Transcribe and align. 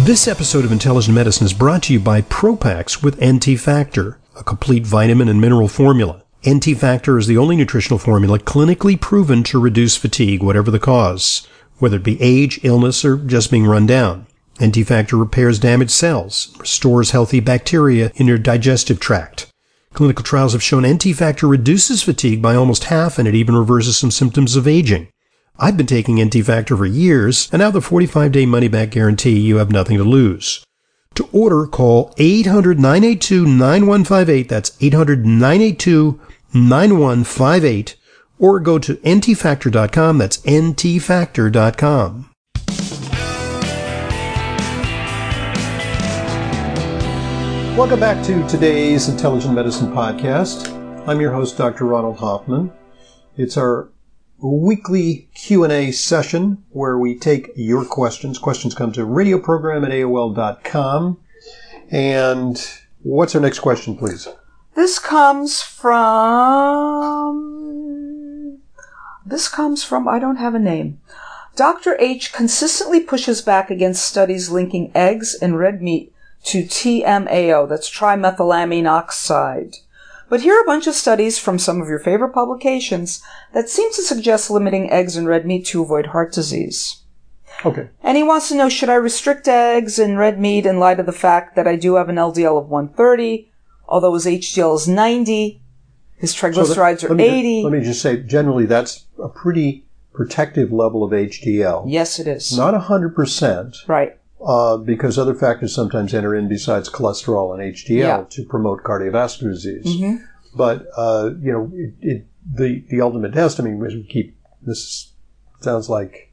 This 0.00 0.28
episode 0.28 0.66
of 0.66 0.72
Intelligent 0.72 1.14
Medicine 1.14 1.46
is 1.46 1.54
brought 1.54 1.84
to 1.84 1.92
you 1.94 1.98
by 1.98 2.20
Propax 2.20 3.02
with 3.02 3.18
NT 3.24 3.58
Factor, 3.58 4.18
a 4.38 4.44
complete 4.44 4.86
vitamin 4.86 5.26
and 5.26 5.40
mineral 5.40 5.68
formula. 5.68 6.22
NT 6.46 6.76
Factor 6.76 7.16
is 7.16 7.26
the 7.26 7.38
only 7.38 7.56
nutritional 7.56 7.98
formula 7.98 8.38
clinically 8.38 9.00
proven 9.00 9.42
to 9.44 9.58
reduce 9.58 9.96
fatigue, 9.96 10.42
whatever 10.42 10.70
the 10.70 10.78
cause, 10.78 11.48
whether 11.78 11.96
it 11.96 12.04
be 12.04 12.20
age, 12.20 12.60
illness, 12.62 13.06
or 13.06 13.16
just 13.16 13.50
being 13.50 13.64
run 13.64 13.86
down. 13.86 14.26
NT 14.62 14.86
Factor 14.86 15.16
repairs 15.16 15.58
damaged 15.58 15.92
cells, 15.92 16.54
restores 16.58 17.12
healthy 17.12 17.40
bacteria 17.40 18.12
in 18.16 18.26
your 18.26 18.38
digestive 18.38 19.00
tract. 19.00 19.50
Clinical 19.94 20.22
trials 20.22 20.52
have 20.52 20.62
shown 20.62 20.86
NT 20.86 21.16
Factor 21.16 21.48
reduces 21.48 22.02
fatigue 22.02 22.42
by 22.42 22.54
almost 22.54 22.84
half 22.84 23.18
and 23.18 23.26
it 23.26 23.34
even 23.34 23.56
reverses 23.56 23.96
some 23.96 24.10
symptoms 24.10 24.56
of 24.56 24.68
aging. 24.68 25.08
I've 25.58 25.78
been 25.78 25.86
taking 25.86 26.22
NT 26.22 26.44
Factor 26.44 26.76
for 26.76 26.84
years, 26.84 27.48
and 27.50 27.60
now 27.60 27.70
the 27.70 27.80
45 27.80 28.30
day 28.30 28.44
money 28.44 28.68
back 28.68 28.90
guarantee, 28.90 29.38
you 29.38 29.56
have 29.56 29.72
nothing 29.72 29.96
to 29.96 30.04
lose. 30.04 30.62
To 31.14 31.26
order, 31.32 31.66
call 31.66 32.12
800 32.18 32.78
982 32.78 33.46
9158. 33.46 34.48
That's 34.50 34.76
800 34.82 35.24
982 35.24 36.20
9158. 36.52 37.96
Or 38.38 38.60
go 38.60 38.78
to 38.78 38.96
ntfactor.com. 38.96 40.18
That's 40.18 40.36
ntfactor.com. 40.38 42.30
Welcome 47.78 48.00
back 48.00 48.22
to 48.26 48.46
today's 48.46 49.08
Intelligent 49.08 49.54
Medicine 49.54 49.90
Podcast. 49.90 50.68
I'm 51.08 51.18
your 51.18 51.32
host, 51.32 51.56
Dr. 51.56 51.86
Ronald 51.86 52.18
Hoffman. 52.18 52.70
It's 53.38 53.56
our 53.56 53.88
weekly 54.40 55.28
Q&A 55.34 55.90
session 55.92 56.64
where 56.70 56.98
we 56.98 57.18
take 57.18 57.50
your 57.56 57.84
questions. 57.84 58.38
Questions 58.38 58.74
come 58.74 58.92
to 58.92 59.06
radioprogram 59.06 59.84
at 59.84 59.92
AOL.com. 59.92 61.18
And 61.90 62.70
what's 63.02 63.34
our 63.34 63.40
next 63.40 63.60
question, 63.60 63.96
please? 63.96 64.28
This 64.74 64.98
comes 64.98 65.62
from. 65.62 66.02
This 69.24 69.48
comes 69.48 69.82
from. 69.82 70.06
I 70.06 70.18
don't 70.18 70.36
have 70.36 70.54
a 70.54 70.58
name. 70.58 71.00
Dr. 71.54 71.96
H 71.98 72.32
consistently 72.32 73.00
pushes 73.00 73.40
back 73.40 73.70
against 73.70 74.06
studies 74.06 74.50
linking 74.50 74.92
eggs 74.94 75.34
and 75.40 75.58
red 75.58 75.80
meat 75.80 76.12
to 76.44 76.62
TMAO, 76.62 77.68
that's 77.68 77.90
trimethylamine 77.90 78.88
oxide. 78.88 79.78
But 80.28 80.40
here 80.40 80.54
are 80.58 80.62
a 80.62 80.66
bunch 80.66 80.86
of 80.86 80.94
studies 80.94 81.38
from 81.38 81.58
some 81.58 81.80
of 81.80 81.88
your 81.88 81.98
favorite 82.00 82.32
publications 82.32 83.22
that 83.52 83.68
seem 83.68 83.92
to 83.92 84.02
suggest 84.02 84.50
limiting 84.50 84.90
eggs 84.90 85.16
and 85.16 85.26
red 85.28 85.46
meat 85.46 85.66
to 85.66 85.82
avoid 85.82 86.06
heart 86.06 86.32
disease. 86.32 87.02
Okay. 87.64 87.88
And 88.02 88.16
he 88.16 88.22
wants 88.22 88.48
to 88.48 88.54
know 88.56 88.68
should 88.68 88.88
I 88.90 88.94
restrict 88.96 89.46
eggs 89.48 89.98
and 89.98 90.18
red 90.18 90.38
meat 90.40 90.66
in 90.66 90.78
light 90.78 91.00
of 91.00 91.06
the 91.06 91.12
fact 91.12 91.54
that 91.56 91.66
I 91.68 91.76
do 91.76 91.94
have 91.94 92.08
an 92.08 92.16
LDL 92.16 92.58
of 92.58 92.68
130, 92.68 93.50
although 93.88 94.14
his 94.14 94.26
HDL 94.26 94.74
is 94.76 94.88
90, 94.88 95.62
his 96.16 96.34
triglycerides 96.34 97.00
So 97.00 97.04
let- 97.04 97.04
are 97.04 97.08
let 97.08 97.16
me 97.16 97.24
ju- 97.28 97.34
80. 97.34 97.62
let 97.64 97.72
me 97.72 97.80
just 97.80 98.02
say, 98.02 98.16
generally, 98.18 98.66
that's 98.66 99.06
a 99.22 99.28
pretty 99.28 99.86
protective 100.12 100.72
level 100.72 101.04
of 101.04 101.12
HDL. 101.12 101.84
yes, 101.86 102.18
it 102.18 102.26
is. 102.26 102.56
Not 102.56 102.74
100%, 102.74 103.76
Right. 103.86 104.16
Uh, 104.44 104.76
because 104.76 105.18
other 105.18 105.34
factors 105.34 105.74
sometimes 105.74 106.12
enter 106.14 106.34
in 106.34 106.48
besides 106.48 106.88
cholesterol 106.88 107.52
and 107.54 107.62
HDL 107.74 107.98
Yeah. 107.98 108.24
to 108.30 108.44
promote 108.44 108.82
cardiovascular 108.82 109.52
disease. 109.52 109.86
Mhm. 109.86 110.20
But, 110.54 110.86
uh, 110.96 111.30
you 111.40 111.52
know, 111.52 111.70
it, 111.74 111.94
it, 112.00 112.26
the, 112.54 112.82
the 112.88 113.00
ultimate 113.00 113.34
test, 113.34 113.60
I 113.60 113.62
mean, 113.64 113.78
we 113.78 114.02
keep, 114.04 114.36
this 114.62 115.12
sounds 115.60 115.88
like 115.88 116.32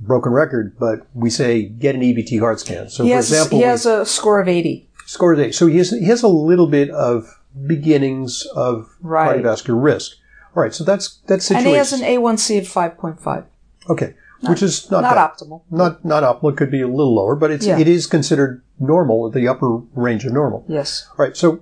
broken 0.00 0.32
record, 0.32 0.76
but 0.78 1.06
we 1.14 1.30
say 1.30 1.62
get 1.62 1.94
an 1.94 2.00
EBT 2.02 2.40
heart 2.40 2.58
scan. 2.60 2.88
So, 2.88 3.04
he 3.04 3.10
for 3.10 3.16
has, 3.16 3.30
example, 3.30 3.58
he 3.58 3.64
has 3.64 3.86
a 3.86 4.04
score 4.06 4.40
of 4.40 4.48
80. 4.48 4.88
Score 5.06 5.32
of 5.32 5.40
eighty. 5.40 5.52
So 5.52 5.66
he 5.66 5.78
has, 5.78 5.90
he 5.90 6.06
has 6.06 6.22
a 6.22 6.28
little 6.28 6.66
bit 6.68 6.88
of 6.90 7.38
beginnings 7.66 8.46
of 8.54 8.88
Right. 9.00 9.42
cardiovascular 9.42 9.82
risk. 9.82 10.16
All 10.56 10.62
right, 10.62 10.72
so 10.74 10.84
that's 10.84 11.18
that's 11.26 11.50
And 11.50 11.66
he 11.66 11.72
has 11.74 11.92
an 11.92 12.00
A1C 12.00 12.58
of 12.58 12.64
5.5. 12.64 13.44
okay, 13.90 14.14
which 14.48 14.62
is 14.62 14.90
not 14.90 15.02
Not 15.02 15.14
bad. 15.14 15.30
optimal. 15.30 15.62
Not 15.70 16.04
not 16.04 16.22
optimal. 16.22 16.52
It 16.52 16.56
could 16.56 16.70
be 16.70 16.82
a 16.82 16.88
little 16.88 17.14
lower, 17.14 17.34
but 17.36 17.50
it's 17.50 17.66
Yeah. 17.66 17.78
it 17.78 17.88
is 17.88 18.06
considered 18.06 18.62
normal, 18.80 19.30
the 19.30 19.48
upper 19.48 19.78
range 19.94 20.24
of 20.24 20.32
normal. 20.32 20.64
Yes. 20.68 21.06
All 21.18 21.24
right, 21.24 21.36
so 21.36 21.60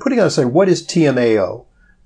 putting 0.00 0.20
on 0.20 0.26
aside, 0.26 0.46
what 0.46 0.68
is 0.68 0.82
TMAO? 0.86 1.64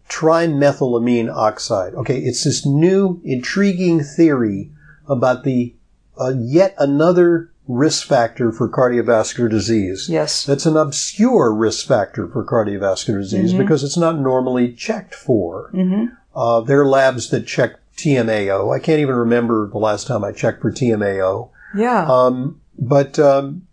Trimethylamine 0.09 1.35
oxide. 1.35 1.95
Okay, 1.95 2.19
it's 2.19 2.45
this 2.45 2.65
new 2.67 3.21
intriguing 3.25 4.03
theory 4.03 4.71
about 5.09 5.45
the 5.45 5.75
uh, 6.21 6.33
yet 6.39 6.75
another 6.79 7.51
risk 7.67 8.07
factor 8.07 8.53
for 8.53 8.69
cardiovascular 8.69 9.49
disease. 9.51 10.09
Yes. 10.09 10.45
That's 10.45 10.67
an 10.67 10.77
obscure 10.77 11.53
risk 11.53 11.87
factor 11.87 12.29
for 12.29 12.45
cardiovascular 12.45 13.21
disease 13.23 13.55
because 13.55 13.83
it's 13.83 13.97
not 13.97 14.19
normally 14.19 14.73
checked 14.75 15.15
for. 15.15 15.71
Mm-hmm. 15.73 16.15
Uh, 16.37 16.61
there 16.61 16.81
are 16.83 16.87
labs 16.87 17.31
that 17.31 17.47
check 17.47 17.77
TMAO. 17.97 18.75
I 18.75 18.79
can't 18.79 19.01
even 19.01 19.15
remember 19.15 19.69
the 19.69 19.79
last 19.79 20.07
time 20.07 20.25
I 20.25 20.33
checked 20.33 20.63
for 20.63 20.71
TMAO. 20.73 21.51
Yeah. 21.77 22.07
Um, 22.11 22.61
but 22.79 23.19
um, 23.19 23.67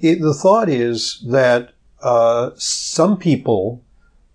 it, 0.00 0.20
the 0.20 0.34
thought 0.34 0.68
is 0.68 1.24
that 1.28 1.72
uh, 2.02 2.50
some 2.56 3.16
people 3.18 3.82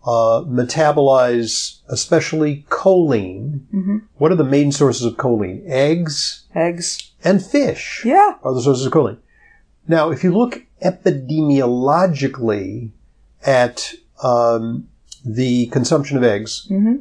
uh, 0.06 0.44
metabolize, 0.48 1.80
especially 1.90 2.66
choline. 2.70 3.62
hmm 3.70 3.98
What 4.18 4.32
are 4.32 4.36
the 4.36 4.44
main 4.44 4.72
sources 4.72 5.04
of 5.06 5.16
choline? 5.18 5.64
Eggs 5.68 6.46
Eggs. 6.56 7.12
and 7.24 7.44
fish 7.46 8.02
Yeah. 8.06 8.36
are 8.44 8.54
the 8.54 8.62
sources 8.62 8.86
of 8.86 8.94
choline. 8.94 9.18
Now, 9.88 10.12
if 10.12 10.24
you 10.24 10.32
look 10.34 10.64
epidemiologically 10.84 12.92
at 13.46 13.94
um, 14.24 14.88
the 15.26 15.66
consumption 15.68 16.18
of 16.18 16.24
eggs, 16.24 16.66
hmm 16.68 16.96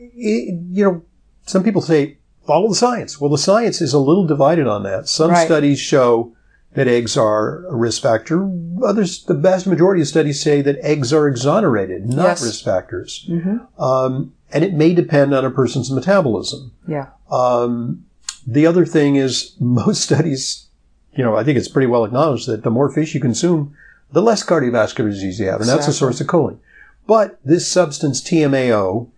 it, 0.00 0.54
you 0.70 0.84
know, 0.84 1.02
some 1.48 1.62
people 1.64 1.82
say 1.82 2.18
follow 2.46 2.68
the 2.68 2.74
science. 2.74 3.20
Well, 3.20 3.30
the 3.30 3.38
science 3.38 3.80
is 3.80 3.92
a 3.92 3.98
little 3.98 4.26
divided 4.26 4.66
on 4.66 4.82
that. 4.84 5.08
Some 5.08 5.30
Right. 5.30 5.46
studies 5.46 5.78
show 5.78 6.32
that 6.74 6.86
eggs 6.88 7.16
are 7.16 7.64
a 7.66 7.74
risk 7.74 8.02
factor. 8.02 8.48
Others, 8.84 9.24
the 9.24 9.34
vast 9.34 9.66
majority 9.66 10.02
of 10.02 10.08
studies 10.08 10.40
say 10.40 10.60
that 10.62 10.78
eggs 10.82 11.12
are 11.12 11.26
exonerated, 11.26 12.06
not 12.08 12.24
Yes. 12.24 12.44
risk 12.44 12.64
factors. 12.64 13.24
hmm 13.28 13.56
Um, 13.82 14.32
and 14.52 14.64
it 14.64 14.74
may 14.74 14.94
depend 14.94 15.34
on 15.34 15.44
a 15.44 15.50
person's 15.50 15.90
metabolism. 15.90 16.72
Yeah. 16.86 17.06
Um, 17.30 18.04
the 18.46 18.66
other 18.66 18.86
thing 18.86 19.16
is 19.16 19.52
most 19.60 20.02
studies, 20.02 20.66
you 21.14 21.24
know, 21.24 21.36
I 21.36 21.44
think 21.44 21.58
it's 21.58 21.68
pretty 21.68 21.86
well 21.88 22.04
acknowledged 22.04 22.46
that 22.48 22.62
the 22.62 22.70
more 22.70 22.90
fish 22.90 23.14
you 23.14 23.20
consume, 23.20 23.74
the 24.12 24.22
less 24.22 24.42
cardiovascular 24.44 25.10
disease 25.10 25.38
you 25.40 25.46
have, 25.48 25.60
and 25.60 25.68
that's 25.68 25.88
a 25.88 25.92
source 25.92 26.20
of 26.20 26.26
choline. 26.28 26.58
But 27.06 27.38
this 27.44 27.66
substance 27.66 28.20
TMAO 28.22 29.08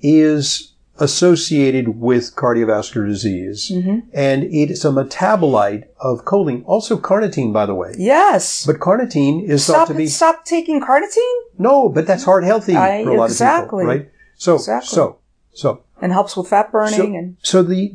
is 0.00 0.72
associated 1.00 2.00
with 2.00 2.34
cardiovascular 2.34 3.06
disease, 3.06 3.68
hmm 3.68 4.00
and 4.12 4.44
it 4.44 4.70
is 4.70 4.84
a 4.84 4.88
metabolite 4.88 5.84
of 6.00 6.24
choline. 6.24 6.62
Also 6.66 6.96
carnitine, 6.96 7.52
by 7.52 7.66
the 7.66 7.74
way. 7.74 7.94
Yes. 7.98 8.66
But 8.66 8.76
carnitine 8.76 9.44
is 9.44 9.66
thought 9.66 9.88
to 9.88 9.94
be 9.94 10.06
stop 10.06 10.44
taking 10.44 10.80
carnitine 10.80 11.38
no, 11.58 11.88
but 11.88 12.06
that's 12.06 12.24
heart 12.24 12.44
healthy 12.44 12.76
I- 12.76 13.04
for 13.04 13.10
a 13.10 13.16
lot 13.16 13.24
of 13.24 13.30
exactly. 13.32 13.82
people, 13.82 13.94
right? 13.94 14.10
So, 14.36 14.54
Exactly. 14.54 14.88
so, 14.94 15.18
so 15.52 15.82
and 16.00 16.12
helps 16.12 16.36
with 16.36 16.48
fat 16.48 16.70
burning 16.70 16.94
so, 16.96 17.04
and 17.04 17.36
so 17.42 17.62
the 17.62 17.92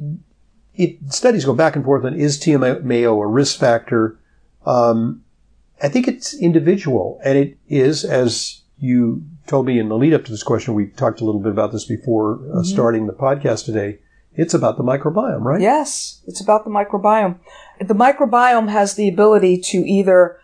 it, 0.75 0.97
studies 1.13 1.46
go 1.46 1.53
back 1.53 1.75
and 1.75 1.86
forth 1.86 2.03
on 2.03 2.13
is 2.13 2.38
TMAO 2.40 3.24
a 3.24 3.28
risk 3.28 3.59
factor? 3.59 4.19
Um, 4.66 5.24
I 5.81 5.88
think 5.90 6.08
it's 6.08 6.34
individual, 6.34 7.19
and 7.24 7.38
it 7.38 7.58
is 7.68 8.03
as 8.03 8.62
you 8.78 9.24
told 9.48 9.66
me 9.66 9.80
in 9.80 9.90
the 9.90 9.98
lead 9.98 10.14
up 10.14 10.26
to 10.26 10.31
this 10.31 10.44
question. 10.44 10.74
We 10.74 10.88
talked 10.88 11.22
a 11.22 11.26
little 11.26 11.42
bit 11.42 11.52
about 11.52 11.72
this 11.72 11.86
before 11.86 12.36
uh, 12.36 12.38
Mm-hmm. 12.38 12.64
starting 12.64 13.08
the 13.08 13.14
podcast 13.14 13.66
today. 13.66 14.00
It's 14.36 14.54
about 14.56 14.78
the 14.78 14.84
microbiome, 14.84 15.44
right? 15.44 15.62
Yes, 15.62 16.22
it's 16.26 16.42
about 16.42 16.64
the 16.64 16.72
microbiome. 16.72 17.38
The 17.80 17.94
microbiome 17.94 18.70
has 18.70 18.96
the 18.96 19.08
ability 19.08 19.60
to 19.60 19.78
either 19.88 20.40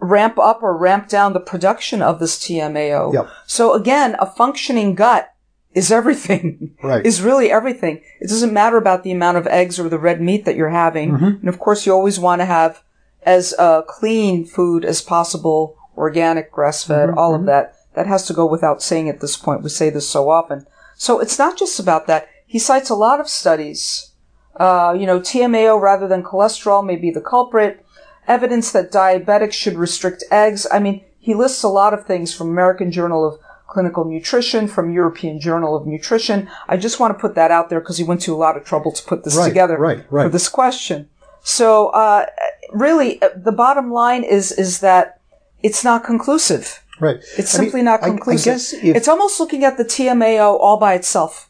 ramp 0.00 0.38
up 0.38 0.62
or 0.62 0.76
ramp 0.76 1.08
down 1.08 1.32
the 1.32 1.40
production 1.40 2.02
of 2.02 2.18
this 2.18 2.38
TMAO. 2.38 3.12
Yep. 3.12 3.28
So 3.46 3.74
again, 3.74 4.16
a 4.18 4.26
functioning 4.26 4.94
gut 4.96 5.32
is 5.74 5.92
everything. 5.92 6.74
Right. 6.82 7.04
Is 7.06 7.20
really 7.22 7.52
everything. 7.52 8.00
It 8.20 8.28
doesn't 8.28 8.52
matter 8.54 8.78
about 8.78 9.04
the 9.04 9.12
amount 9.12 9.36
of 9.36 9.46
eggs 9.46 9.78
or 9.78 9.88
the 9.90 9.98
red 9.98 10.20
meat 10.20 10.44
that 10.46 10.56
you're 10.56 10.70
having. 10.70 11.12
Mm-hmm. 11.12 11.24
And 11.40 11.48
of 11.48 11.58
course, 11.58 11.84
you 11.86 11.92
always 11.92 12.18
want 12.18 12.40
to 12.40 12.46
have 12.46 12.82
as 13.22 13.54
uh, 13.58 13.82
clean 13.82 14.46
food 14.46 14.84
as 14.84 15.02
possible, 15.02 15.76
organic, 15.96 16.50
grass-fed, 16.50 17.10
Mm-hmm, 17.10 17.18
all 17.18 17.34
of 17.34 17.44
that. 17.46 17.76
That 17.94 18.06
has 18.06 18.26
to 18.26 18.32
go 18.32 18.46
without 18.46 18.82
saying 18.82 19.08
at 19.08 19.20
this 19.20 19.36
point. 19.36 19.62
We 19.62 19.68
say 19.68 19.90
this 19.90 20.08
so 20.08 20.30
often. 20.30 20.66
So 20.94 21.18
it's 21.18 21.38
not 21.38 21.58
just 21.58 21.80
about 21.80 22.06
that. 22.06 22.28
He 22.46 22.58
cites 22.58 22.90
a 22.90 22.94
lot 22.94 23.20
of 23.20 23.28
studies. 23.28 24.12
Uh, 24.56 24.94
you 24.98 25.06
know, 25.06 25.20
TMAO 25.20 25.80
rather 25.80 26.06
than 26.06 26.22
cholesterol 26.22 26.84
may 26.84 26.96
be 26.96 27.10
the 27.10 27.20
culprit. 27.20 27.84
Evidence 28.28 28.70
that 28.72 28.92
diabetics 28.92 29.54
should 29.54 29.76
restrict 29.76 30.24
eggs. 30.30 30.66
I 30.70 30.78
mean, 30.78 31.04
he 31.18 31.34
lists 31.34 31.62
a 31.62 31.68
lot 31.68 31.94
of 31.94 32.06
things 32.06 32.34
from 32.34 32.48
American 32.50 32.92
Journal 32.92 33.26
of 33.26 33.40
Clinical 33.66 34.04
Nutrition, 34.04 34.66
from 34.66 34.92
European 34.92 35.40
Journal 35.40 35.76
of 35.76 35.86
Nutrition. 35.86 36.48
I 36.68 36.76
just 36.76 36.98
want 36.98 37.16
to 37.16 37.20
put 37.20 37.36
that 37.36 37.50
out 37.50 37.70
there 37.70 37.80
because 37.80 37.98
he 37.98 38.04
went 38.04 38.20
to 38.22 38.34
a 38.34 38.36
lot 38.36 38.56
of 38.56 38.64
trouble 38.64 38.92
to 38.92 39.02
put 39.04 39.24
this 39.24 39.36
Right, 39.36 39.48
together 39.48 39.78
right, 39.78 40.04
for 40.08 40.28
this 40.28 40.48
question. 40.48 41.08
So, 41.42 41.88
uh, 41.88 42.26
really, 42.72 43.22
uh, 43.22 43.30
the 43.36 43.52
bottom 43.52 43.92
line 43.92 44.24
is 44.24 44.52
is 44.52 44.80
that 44.80 45.20
it's 45.62 45.84
not 45.84 46.04
conclusive. 46.04 46.82
Right. 47.00 47.16
It's 47.38 47.54
I 47.54 47.58
mean, 47.58 47.66
simply 47.70 47.82
not 47.82 48.02
I- 48.02 48.06
I 48.06 48.08
conclusive. 48.10 48.44
guess 48.54 48.72
if- 48.74 48.96
it's 48.96 49.08
almost 49.08 49.40
looking 49.40 49.64
at 49.64 49.76
the 49.78 49.84
TMAO 49.84 50.58
all 50.60 50.76
by 50.76 50.94
itself, 50.94 51.48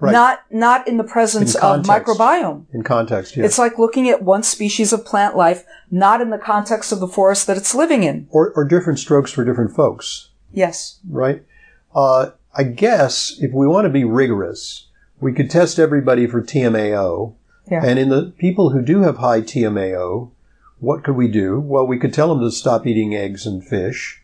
Right. 0.00 0.12
not 0.12 0.40
not 0.50 0.86
in 0.86 0.96
the 0.96 1.04
presence 1.04 1.54
In 1.56 1.60
of 1.62 1.82
microbiome. 1.86 2.66
in 2.72 2.82
context, 2.84 3.36
yeah. 3.36 3.44
It's 3.44 3.58
like 3.58 3.78
looking 3.78 4.08
at 4.08 4.22
one 4.22 4.42
species 4.44 4.92
of 4.92 5.04
plant 5.04 5.36
life, 5.36 5.64
not 5.90 6.20
in 6.20 6.30
the 6.30 6.38
context 6.38 6.92
of 6.92 7.00
the 7.00 7.08
forest 7.08 7.46
that 7.48 7.56
it's 7.56 7.74
living 7.74 8.04
in. 8.04 8.26
or, 8.30 8.52
or 8.54 8.64
different 8.64 8.98
strokes 9.00 9.32
for 9.32 9.44
different 9.44 9.74
folks, 9.74 10.28
Yes. 10.52 10.98
right? 11.10 11.42
Uh, 11.94 12.30
I 12.54 12.62
guess 12.64 13.36
if 13.40 13.52
we 13.52 13.66
want 13.66 13.86
to 13.86 13.90
be 13.90 14.04
rigorous, 14.04 14.86
we 15.20 15.32
could 15.32 15.50
test 15.50 15.78
everybody 15.78 16.26
for 16.26 16.40
TMAO. 16.42 17.32
Yeah. 17.70 17.84
And 17.84 17.98
in 17.98 18.08
the 18.08 18.32
people 18.38 18.70
who 18.70 18.80
do 18.82 19.02
have 19.02 19.18
high 19.18 19.40
TMAO, 19.42 20.30
what 20.80 21.02
could 21.02 21.16
we 21.16 21.26
do? 21.28 21.58
Well, 21.60 21.86
we 21.86 21.98
could 21.98 22.14
tell 22.14 22.28
them 22.28 22.40
to 22.40 22.50
stop 22.52 22.86
eating 22.86 23.14
eggs 23.16 23.46
and 23.46 23.64
fish 23.64 24.22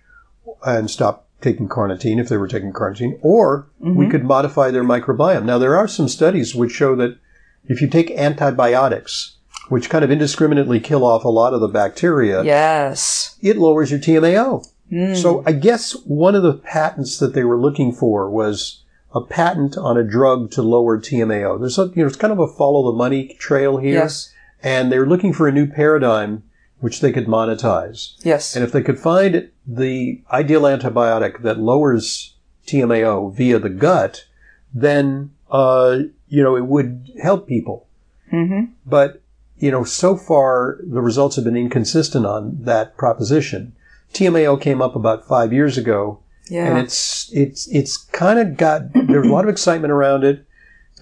and 0.65 0.91
stop 0.91 1.29
taking 1.41 1.69
carnitine 1.69 2.19
if 2.19 2.29
they 2.29 2.37
were 2.37 2.49
taking 2.49 2.73
carnitine, 2.73 3.19
or 3.21 3.69
we 3.79 3.91
mm-hmm. 3.91 4.11
could 4.11 4.25
modify 4.25 4.71
their 4.71 4.85
microbiome. 4.85 5.45
Now, 5.45 5.59
there 5.59 5.77
are 5.77 5.87
some 5.87 6.09
studies 6.09 6.55
which 6.55 6.73
show 6.73 6.97
that 6.97 7.19
if 7.67 7.81
you 7.81 7.89
take 7.89 8.11
antibiotics, 8.11 9.37
which 9.69 9.91
kind 9.91 10.05
of 10.05 10.11
indiscriminately 10.11 10.81
kill 10.81 11.05
off 11.05 11.25
a 11.25 11.29
lot 11.29 11.55
of 11.55 11.61
the 11.61 11.69
bacteria, 11.69 12.43
Yes. 12.43 13.37
it 13.41 13.57
lowers 13.57 13.91
your 13.91 14.01
TMAO. 14.01 14.67
Mm. 14.93 15.17
So 15.17 15.43
I 15.47 15.53
guess 15.53 15.93
one 16.05 16.35
of 16.35 16.43
the 16.43 16.55
patents 16.55 17.19
that 17.19 17.35
they 17.35 17.45
were 17.45 17.61
looking 17.61 17.93
for 17.93 18.29
was 18.31 18.83
a 19.15 19.21
patent 19.21 19.77
on 19.77 19.97
a 19.97 20.05
drug 20.05 20.51
to 20.53 20.63
lower 20.63 20.99
TMAO. 20.99 21.61
There's 21.61 21.79
a, 21.79 21.87
you 21.95 22.03
know, 22.03 22.07
it's 22.07 22.17
kind 22.17 22.33
of 22.33 22.39
a 22.39 22.49
follow 22.49 22.91
the 22.91 22.97
money 22.97 23.37
trail 23.39 23.79
here. 23.79 23.95
Yes. 23.95 24.33
And 24.63 24.91
they 24.91 24.99
were 24.99 25.09
looking 25.09 25.33
for 25.33 25.47
a 25.47 25.53
new 25.53 25.67
paradigm 25.67 26.43
which 26.81 27.01
they 27.01 27.13
could 27.13 27.27
monetize. 27.27 28.15
Yes. 28.25 28.55
And 28.55 28.65
if 28.65 28.73
they 28.73 28.83
could 28.83 28.99
find 28.99 29.51
the 29.67 30.21
ideal 30.31 30.63
antibiotic 30.63 31.43
that 31.43 31.59
lowers 31.59 32.35
TMAO 32.67 33.35
via 33.35 33.59
the 33.59 33.69
gut, 33.71 34.25
then, 34.73 35.31
uh, 35.51 35.99
you 36.29 36.43
know, 36.43 36.57
it 36.57 36.67
would 36.67 37.11
help 37.23 37.47
people. 37.49 37.87
hmm 38.31 38.65
But, 38.87 39.23
you 39.59 39.71
know, 39.71 39.85
so 39.85 40.17
far 40.17 40.79
the 40.83 41.01
results 41.01 41.37
have 41.37 41.45
been 41.45 41.57
inconsistent 41.57 42.27
on 42.27 42.59
that 42.63 42.97
proposition. 42.97 43.73
TMAO 44.13 44.61
came 44.61 44.83
up 44.83 44.95
about 44.97 45.27
five 45.27 45.53
years 45.53 45.79
ago, 45.79 46.19
Yeah. 46.51 46.67
and 46.67 46.79
it's 46.79 47.31
it's 47.33 47.67
it's 47.69 47.97
kind 47.97 48.39
of 48.39 48.57
got 48.57 48.93
there's 48.93 49.27
a 49.27 49.31
lot 49.33 49.45
of 49.45 49.51
excitement 49.51 49.93
around 49.93 50.25
it, 50.25 50.45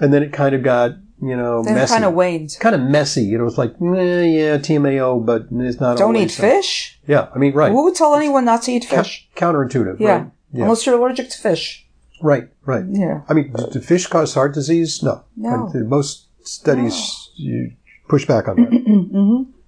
and 0.01 0.13
then 0.13 0.23
it 0.23 0.33
kind 0.33 0.55
of 0.55 0.63
got 0.63 0.93
you 1.23 1.37
know 1.37 1.63
then 1.63 1.75
messy, 1.75 1.93
kind 1.93 2.05
of 2.05 2.15
waned. 2.15 2.57
kind 2.61 2.75
of 2.75 2.81
messy. 2.83 3.23
You 3.23 3.39
know, 3.39 3.47
it's 3.47 3.59
like 3.59 3.71
eh, 3.71 4.25
yeah, 4.25 4.59
TMAO, 4.59 5.25
but 5.25 5.47
it's 5.51 5.81
not. 5.81 5.97
Don't 5.97 6.17
eat 6.17 6.31
so. 6.33 6.43
fish. 6.43 7.01
Yeah, 7.07 7.29
I 7.35 7.39
mean, 7.39 7.55
right. 7.55 7.71
Who 7.71 7.85
would 7.85 7.95
tell 7.95 8.15
anyone 8.15 8.45
not 8.45 8.63
to 8.63 8.73
eat 8.73 8.85
fish? 8.85 9.29
counterintuitive. 9.37 10.01
Yeah. 10.01 10.11
Right. 10.11 10.31
Yeah. 10.53 10.65
Unless 10.65 10.85
you're 10.85 10.97
allergic 10.97 11.31
to 11.31 11.39
fish. 11.39 11.87
right. 12.21 12.49
Right. 12.65 12.85
Yeah. 12.89 13.23
I 13.29 13.33
mean, 13.33 13.53
do 13.73 13.81
fish 13.81 14.07
cause 14.07 14.35
heart 14.35 14.55
disease? 14.55 15.03
No. 15.03 15.25
No. 15.37 15.71
And 15.73 15.89
most 15.89 16.27
studies 16.45 17.31
you 17.37 17.73
push 18.09 18.27
back 18.27 18.49
on 18.49 18.57
that. 18.57 19.47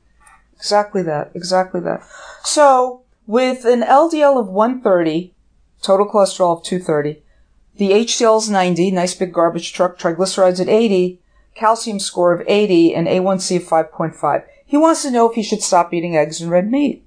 Exactly 0.56 1.02
that. 1.02 1.30
Exactly 1.34 1.80
that. 1.80 2.02
So, 2.42 3.02
with 3.26 3.66
an 3.66 3.82
LDL 3.82 4.40
of 4.40 4.48
130, 4.48 5.34
total 5.82 6.06
cholesterol 6.08 6.56
of 6.56 6.62
230, 6.64 7.22
the 7.76 7.90
HDL 7.90 8.38
is 8.38 8.48
90, 8.48 8.90
nice 8.92 9.14
big 9.14 9.32
garbage 9.32 9.74
truck, 9.74 9.98
triglycerides 9.98 10.60
at 10.60 10.68
80, 10.68 11.20
calcium 11.54 11.98
score 11.98 12.32
of 12.32 12.44
80, 12.48 12.94
and 12.94 13.06
A1C 13.06 13.56
of 13.56 13.62
5.5. 13.64 14.44
He 14.66 14.76
wants 14.76 15.02
to 15.02 15.10
know 15.10 15.28
if 15.28 15.34
he 15.36 15.42
should 15.42 15.62
stop 15.62 15.92
eating 15.94 16.16
eggs 16.16 16.40
and 16.40 16.50
red 16.50 16.70
meat. 16.70 17.06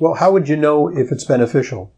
well, 0.00 0.14
how 0.14 0.30
would 0.32 0.48
you 0.48 0.56
know 0.56 0.88
if 0.88 1.10
it's 1.10 1.24
beneficial? 1.24 1.92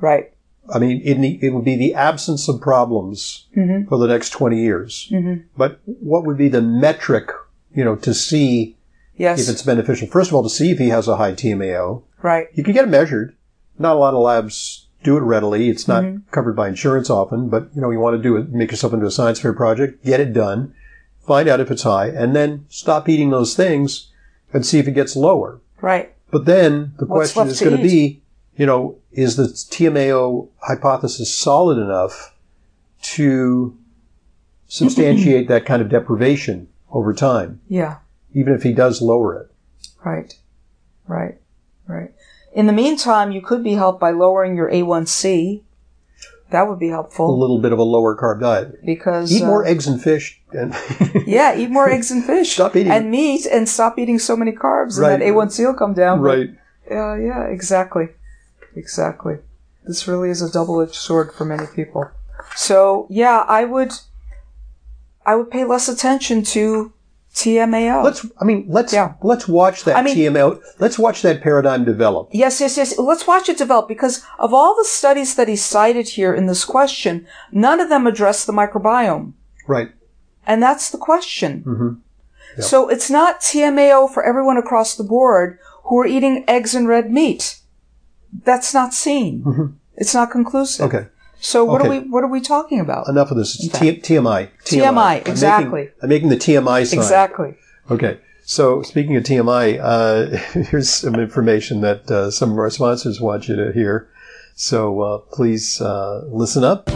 Right. 0.00 0.32
I 0.72 0.78
mean, 0.78 1.00
it, 1.04 1.18
it 1.44 1.50
would 1.50 1.64
be 1.64 1.76
the 1.76 1.94
absence 1.94 2.48
of 2.48 2.60
problems 2.60 3.46
Mm-hmm. 3.56 3.88
for 3.88 3.98
the 3.98 4.06
next 4.06 4.30
20 4.30 4.58
years. 4.60 5.12
But 5.56 5.80
what 5.84 6.24
would 6.24 6.38
be 6.38 6.48
the 6.48 6.62
metric, 6.62 7.30
you 7.74 7.84
know, 7.84 7.96
to 7.96 8.14
see 8.14 8.76
Yes. 9.16 9.40
if 9.40 9.48
it's 9.52 9.62
beneficial? 9.62 10.08
First 10.08 10.30
of 10.30 10.34
all, 10.34 10.42
to 10.42 10.48
see 10.48 10.70
if 10.70 10.78
he 10.78 10.88
has 10.88 11.06
a 11.08 11.16
high 11.16 11.32
TMAO. 11.32 12.02
right. 12.22 12.46
You 12.54 12.62
can 12.64 12.72
get 12.74 12.84
it 12.84 12.88
measured. 12.90 13.36
Not 13.78 13.96
a 13.96 13.98
lot 13.98 14.14
of 14.14 14.20
labs 14.20 14.86
do 15.02 15.16
it 15.16 15.20
readily. 15.20 15.68
It's 15.68 15.86
not 15.88 16.04
Mm-hmm. 16.04 16.30
covered 16.30 16.54
by 16.56 16.68
insurance 16.68 17.10
often, 17.10 17.48
but 17.48 17.68
you 17.74 17.80
know, 17.80 17.90
you 17.90 17.98
want 18.00 18.16
to 18.16 18.22
do 18.22 18.36
it, 18.36 18.50
make 18.50 18.70
yourself 18.70 18.92
into 18.92 19.06
a 19.06 19.10
science 19.10 19.40
fair 19.40 19.52
project, 19.52 20.04
get 20.04 20.20
it 20.20 20.32
done, 20.32 20.74
find 21.26 21.48
out 21.48 21.60
if 21.60 21.70
it's 21.70 21.82
high, 21.82 22.08
and 22.08 22.34
then 22.34 22.66
stop 22.68 23.08
eating 23.08 23.30
those 23.30 23.54
things 23.54 24.08
and 24.52 24.64
see 24.66 24.78
if 24.78 24.86
it 24.88 24.92
gets 24.92 25.16
lower. 25.16 25.60
Right. 25.80 26.14
But 26.30 26.44
then 26.46 26.94
the 26.98 27.06
What's 27.06 27.32
question 27.32 27.50
is 27.52 27.58
to 27.58 27.64
going 27.66 27.76
to 27.76 27.82
be, 27.82 28.22
you 28.56 28.66
know, 28.66 28.96
is 29.12 29.36
the 29.36 29.44
TMAO 29.44 30.48
hypothesis 30.60 31.34
solid 31.34 31.78
enough 31.78 32.34
to 33.02 33.76
substantiate 34.68 35.48
that 35.48 35.66
kind 35.66 35.82
of 35.82 35.88
deprivation 35.88 36.68
over 36.90 37.12
time, 37.12 37.60
Yeah. 37.68 37.98
even 38.34 38.52
if 38.54 38.62
he 38.62 38.72
does 38.72 39.00
lower 39.02 39.38
it? 39.40 39.50
Right. 40.04 40.34
Right. 41.06 41.38
Right. 41.86 42.12
In 42.52 42.66
the 42.66 42.72
meantime, 42.72 43.32
you 43.32 43.40
could 43.40 43.64
be 43.64 43.74
helped 43.74 44.00
by 44.00 44.10
lowering 44.10 44.56
your 44.56 44.70
A1C. 44.70 45.62
That 46.50 46.68
would 46.68 46.78
be 46.78 46.88
helpful. 46.88 47.34
A 47.34 47.40
little 47.40 47.58
bit 47.58 47.72
of 47.72 47.78
a 47.78 47.82
lower 47.82 48.14
carb 48.14 48.40
diet. 48.40 48.84
because 48.84 49.32
Eat 49.32 49.42
uh, 49.42 49.46
more 49.46 49.64
eggs 49.64 49.86
and 49.86 50.00
fish, 50.02 50.38
and 50.52 50.74
Yeah, 51.26 51.56
eat 51.56 51.70
more 51.70 51.88
eggs 51.88 52.10
and 52.10 52.22
fish. 52.22 52.52
Stop 52.52 52.76
eating- 52.76 52.92
and 52.92 53.10
meat, 53.10 53.46
and 53.46 53.66
stop 53.66 53.98
eating 53.98 54.18
so 54.18 54.36
many 54.36 54.52
carbs, 54.52 54.98
Right. 54.98 55.12
and 55.14 55.22
that 55.22 55.26
A1C 55.28 55.64
will 55.64 55.72
come 55.74 55.94
down. 55.94 56.20
Right. 56.20 56.50
Yeah, 56.90 57.16
yeah, 57.16 57.44
exactly, 57.44 58.08
exactly. 58.76 59.38
This 59.84 60.06
really 60.06 60.28
is 60.28 60.42
a 60.42 60.52
double-edged 60.52 60.94
sword 60.94 61.32
for 61.32 61.46
many 61.46 61.64
people. 61.74 62.10
So 62.54 63.06
yeah, 63.08 63.46
I 63.48 63.64
would, 63.64 63.92
I 65.24 65.36
would 65.36 65.50
pay 65.50 65.64
less 65.64 65.88
attention 65.88 66.42
to 66.56 66.92
TMAO. 67.34 68.04
Let's. 68.04 68.26
I 68.40 68.44
mean, 68.44 68.66
let's 68.68 68.92
Yeah. 68.92 69.14
let's 69.22 69.48
watch 69.48 69.84
that 69.84 69.96
I 69.96 70.02
mean- 70.02 70.16
TMAO. 70.16 70.60
Let's 70.78 70.98
watch 70.98 71.22
that 71.22 71.42
paradigm 71.42 71.84
develop. 71.84 72.28
Yes, 72.32 72.60
yes, 72.60 72.76
yes. 72.76 72.98
Let's 72.98 73.26
watch 73.26 73.48
it 73.48 73.56
develop 73.56 73.88
because 73.88 74.22
of 74.38 74.52
all 74.52 74.74
the 74.76 74.84
studies 74.84 75.34
that 75.36 75.48
he 75.48 75.56
cited 75.56 76.10
here 76.10 76.34
in 76.34 76.46
this 76.46 76.64
question, 76.64 77.26
none 77.50 77.80
of 77.80 77.88
them 77.88 78.06
address 78.06 78.44
the 78.44 78.52
microbiome. 78.52 79.32
Right. 79.66 79.90
And 80.46 80.62
that's 80.62 80.90
the 80.90 80.98
question. 80.98 81.64
Mhm. 81.66 81.96
Yeah. 82.58 82.64
So 82.64 82.88
it's 82.88 83.08
not 83.10 83.40
TMAO 83.40 84.08
for 84.12 84.22
everyone 84.22 84.58
across 84.58 84.94
the 84.94 85.04
board 85.04 85.58
who 85.84 85.98
are 86.00 86.06
eating 86.06 86.44
eggs 86.46 86.74
and 86.74 86.86
red 86.86 87.10
meat. 87.10 87.60
That's 88.44 88.74
not 88.74 88.92
seen. 88.92 89.76
It's 89.96 90.14
not 90.14 90.30
conclusive. 90.30 90.86
Mm-hmm. 90.88 90.96
Okay. 90.96 91.06
So 91.44 91.64
what 91.64 91.80
Okay. 91.80 91.88
are 91.88 92.00
we 92.02 92.08
what 92.08 92.22
are 92.22 92.28
we 92.28 92.40
talking 92.40 92.78
about? 92.78 93.08
Enough 93.08 93.32
of 93.32 93.36
this. 93.36 93.56
It's 93.64 93.74
Okay. 93.74 93.96
T- 93.96 94.14
TMI. 94.14 94.48
TMI, 94.64 94.86
I'm 94.88 94.94
making- 95.18 95.32
exactly. 95.32 95.88
I'm 96.02 96.08
making 96.08 96.28
the 96.28 96.36
TMI 96.36 96.84
sign. 96.84 97.00
Exactly. 97.00 97.54
Okay. 97.90 98.18
So 98.44 98.82
speaking 98.82 99.16
of 99.16 99.24
TMI, 99.24 99.78
uh, 99.82 100.36
here's 100.70 100.88
some 100.88 101.16
information 101.16 101.80
that 101.80 102.08
uh, 102.10 102.30
some 102.30 102.52
of 102.52 102.58
our 102.58 102.70
sponsors 102.70 103.20
want 103.20 103.48
you 103.48 103.56
to 103.56 103.72
hear. 103.72 104.08
So 104.54 105.00
uh, 105.00 105.18
please 105.32 105.80
uh, 105.80 106.22
listen 106.28 106.62
up. 106.62 106.88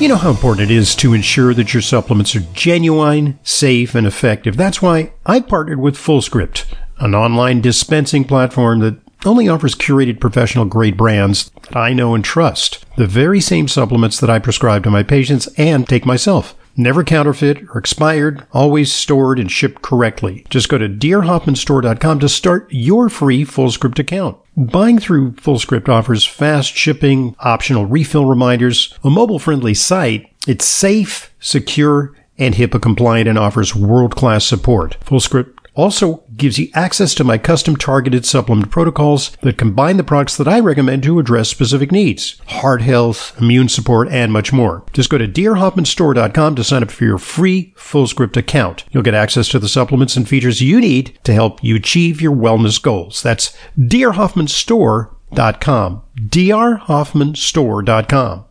You 0.00 0.06
know 0.06 0.16
how 0.16 0.30
important 0.30 0.70
it 0.70 0.74
is 0.76 0.94
to 0.96 1.12
ensure 1.12 1.52
that 1.54 1.74
your 1.74 1.82
supplements 1.82 2.36
are 2.36 2.44
genuine, 2.52 3.36
safe, 3.42 3.96
and 3.96 4.06
effective. 4.06 4.56
That's 4.56 4.80
why 4.80 5.12
I 5.26 5.40
partnered 5.40 5.80
with 5.80 5.96
FullScript, 5.96 6.66
an 7.00 7.16
online 7.16 7.60
dispensing 7.60 8.22
platform 8.24 8.78
that 8.78 8.94
only 9.24 9.48
offers 9.48 9.74
curated 9.74 10.20
professional 10.20 10.64
grade 10.64 10.96
brands 10.96 11.50
that 11.62 11.76
I 11.76 11.92
know 11.92 12.14
and 12.14 12.24
trust. 12.24 12.84
The 12.96 13.06
very 13.06 13.40
same 13.40 13.68
supplements 13.68 14.20
that 14.20 14.30
I 14.30 14.38
prescribe 14.38 14.84
to 14.84 14.90
my 14.90 15.02
patients 15.02 15.48
and 15.56 15.88
take 15.88 16.06
myself. 16.06 16.54
Never 16.76 17.02
counterfeit 17.02 17.64
or 17.74 17.78
expired, 17.78 18.46
always 18.52 18.92
stored 18.92 19.40
and 19.40 19.50
shipped 19.50 19.82
correctly. 19.82 20.46
Just 20.48 20.68
go 20.68 20.78
to 20.78 20.88
drhoffmanstore.com 20.88 22.20
to 22.20 22.28
start 22.28 22.68
your 22.70 23.08
free 23.08 23.44
FullScript 23.44 23.98
account. 23.98 24.38
Buying 24.56 25.00
through 25.00 25.32
FullScript 25.32 25.88
offers 25.88 26.24
fast 26.24 26.72
shipping, 26.76 27.34
optional 27.40 27.86
refill 27.86 28.26
reminders, 28.26 28.94
a 29.02 29.10
mobile-friendly 29.10 29.74
site. 29.74 30.32
It's 30.46 30.64
safe, 30.64 31.34
secure, 31.40 32.14
and 32.38 32.54
HIPAA 32.54 32.80
compliant 32.80 33.28
and 33.28 33.36
offers 33.36 33.74
world-class 33.74 34.44
support. 34.44 34.96
FullScript 35.00 35.57
also 35.78 36.24
gives 36.36 36.58
you 36.58 36.68
access 36.74 37.14
to 37.14 37.22
my 37.22 37.38
custom 37.38 37.76
targeted 37.76 38.26
supplement 38.26 38.68
protocols 38.70 39.30
that 39.42 39.56
combine 39.56 39.96
the 39.96 40.02
products 40.02 40.36
that 40.36 40.48
I 40.48 40.58
recommend 40.58 41.04
to 41.04 41.20
address 41.20 41.48
specific 41.48 41.92
needs 41.92 42.42
heart 42.48 42.82
health, 42.82 43.40
immune 43.40 43.68
support, 43.68 44.08
and 44.08 44.32
much 44.32 44.52
more. 44.52 44.84
Just 44.92 45.08
go 45.08 45.18
to 45.18 45.28
drhoffmanstore.com 45.28 46.56
to 46.56 46.64
sign 46.64 46.82
up 46.82 46.90
for 46.90 47.04
your 47.04 47.18
free 47.18 47.72
FullScript 47.76 48.36
account. 48.36 48.84
You'll 48.90 49.04
get 49.04 49.14
access 49.14 49.48
to 49.50 49.60
the 49.60 49.68
supplements 49.68 50.16
and 50.16 50.28
features 50.28 50.60
you 50.60 50.80
need 50.80 51.16
to 51.22 51.32
help 51.32 51.62
you 51.62 51.76
achieve 51.76 52.20
your 52.20 52.34
wellness 52.34 52.82
goals. 52.82 53.22
That's 53.22 53.56
dearhoffmanstore.com. 53.78 56.02
drhoffmanstore.com. 56.16 58.44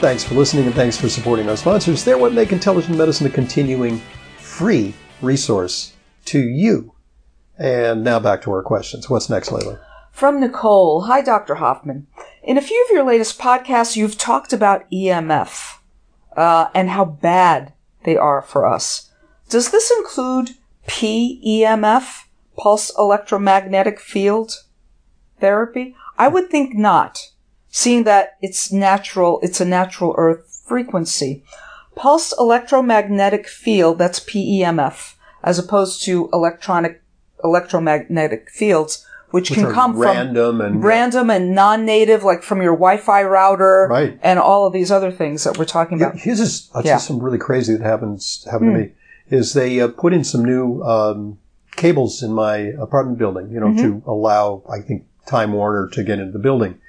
Thanks 0.00 0.24
for 0.24 0.34
listening 0.34 0.64
and 0.64 0.74
thanks 0.74 0.96
for 0.96 1.10
supporting 1.10 1.50
our 1.50 1.58
sponsors. 1.58 2.02
They're 2.02 2.16
what 2.16 2.32
make 2.32 2.52
intelligent 2.52 2.96
medicine 2.96 3.26
a 3.26 3.30
continuing 3.30 4.00
free 4.38 4.94
resource 5.22 5.92
to 6.26 6.40
you. 6.40 6.92
And 7.58 8.02
now 8.02 8.18
back 8.18 8.42
to 8.42 8.52
our 8.52 8.62
questions. 8.62 9.10
What's 9.10 9.28
next, 9.28 9.50
Leyla? 9.50 9.78
From 10.10 10.40
Nicole. 10.40 11.02
Hi, 11.02 11.20
Dr. 11.20 11.56
Hoffman. 11.56 12.06
In 12.42 12.56
a 12.56 12.62
few 12.62 12.84
of 12.84 12.94
your 12.94 13.04
latest 13.04 13.38
podcasts, 13.38 13.96
you've 13.96 14.18
talked 14.18 14.52
about 14.52 14.90
EMF 14.90 15.78
uh, 16.36 16.68
and 16.74 16.90
how 16.90 17.04
bad 17.04 17.72
they 18.04 18.16
are 18.16 18.42
for 18.42 18.66
us. 18.66 19.10
Does 19.48 19.70
this 19.70 19.90
include 19.90 20.50
PEMF, 20.86 22.24
pulse 22.56 22.90
electromagnetic 22.98 24.00
field 24.00 24.64
therapy? 25.38 25.94
I 26.18 26.28
would 26.28 26.50
think 26.50 26.74
not, 26.74 27.30
seeing 27.68 28.04
that 28.04 28.36
it's 28.40 28.72
natural, 28.72 29.40
it's 29.42 29.60
a 29.60 29.64
natural 29.64 30.14
earth 30.16 30.62
frequency. 30.66 31.42
Pulse 32.00 32.32
electromagnetic 32.38 33.46
field, 33.46 33.98
that's 33.98 34.20
PEMF, 34.20 35.16
as 35.44 35.58
opposed 35.58 36.02
to 36.04 36.30
electronic 36.32 37.02
electromagnetic 37.44 38.48
fields, 38.48 39.06
which, 39.32 39.50
which 39.50 39.58
can 39.58 39.70
come 39.70 39.98
random 39.98 40.60
from 40.60 40.66
and 40.66 40.82
random 40.82 41.28
and 41.28 41.54
non-native, 41.54 42.24
like 42.24 42.42
from 42.42 42.62
your 42.62 42.72
Wi-Fi 42.72 43.22
router, 43.24 43.86
right. 43.90 44.18
and 44.22 44.38
all 44.38 44.66
of 44.66 44.72
these 44.72 44.90
other 44.90 45.12
things 45.12 45.44
that 45.44 45.58
we're 45.58 45.66
talking 45.66 46.00
about. 46.00 46.16
Here's 46.16 46.38
just, 46.38 46.70
yeah. 46.82 46.96
some 46.96 47.20
really 47.20 47.36
crazy 47.36 47.76
that 47.76 47.82
happens 47.82 48.46
happened 48.50 48.70
mm. 48.70 48.74
to 48.76 48.80
me. 48.86 48.92
Is 49.28 49.52
they 49.52 49.78
uh, 49.78 49.88
put 49.88 50.14
in 50.14 50.24
some 50.24 50.42
new 50.42 50.82
um, 50.82 51.38
cables 51.76 52.22
in 52.22 52.32
my 52.32 52.56
apartment 52.56 53.18
building, 53.18 53.50
you 53.50 53.60
know, 53.60 53.66
mm-hmm. 53.66 54.00
to 54.00 54.10
allow 54.10 54.62
I 54.72 54.80
think 54.80 55.04
Time 55.26 55.52
Warner 55.52 55.86
to 55.88 56.02
get 56.02 56.18
into 56.18 56.32
the 56.32 56.38
building. 56.38 56.80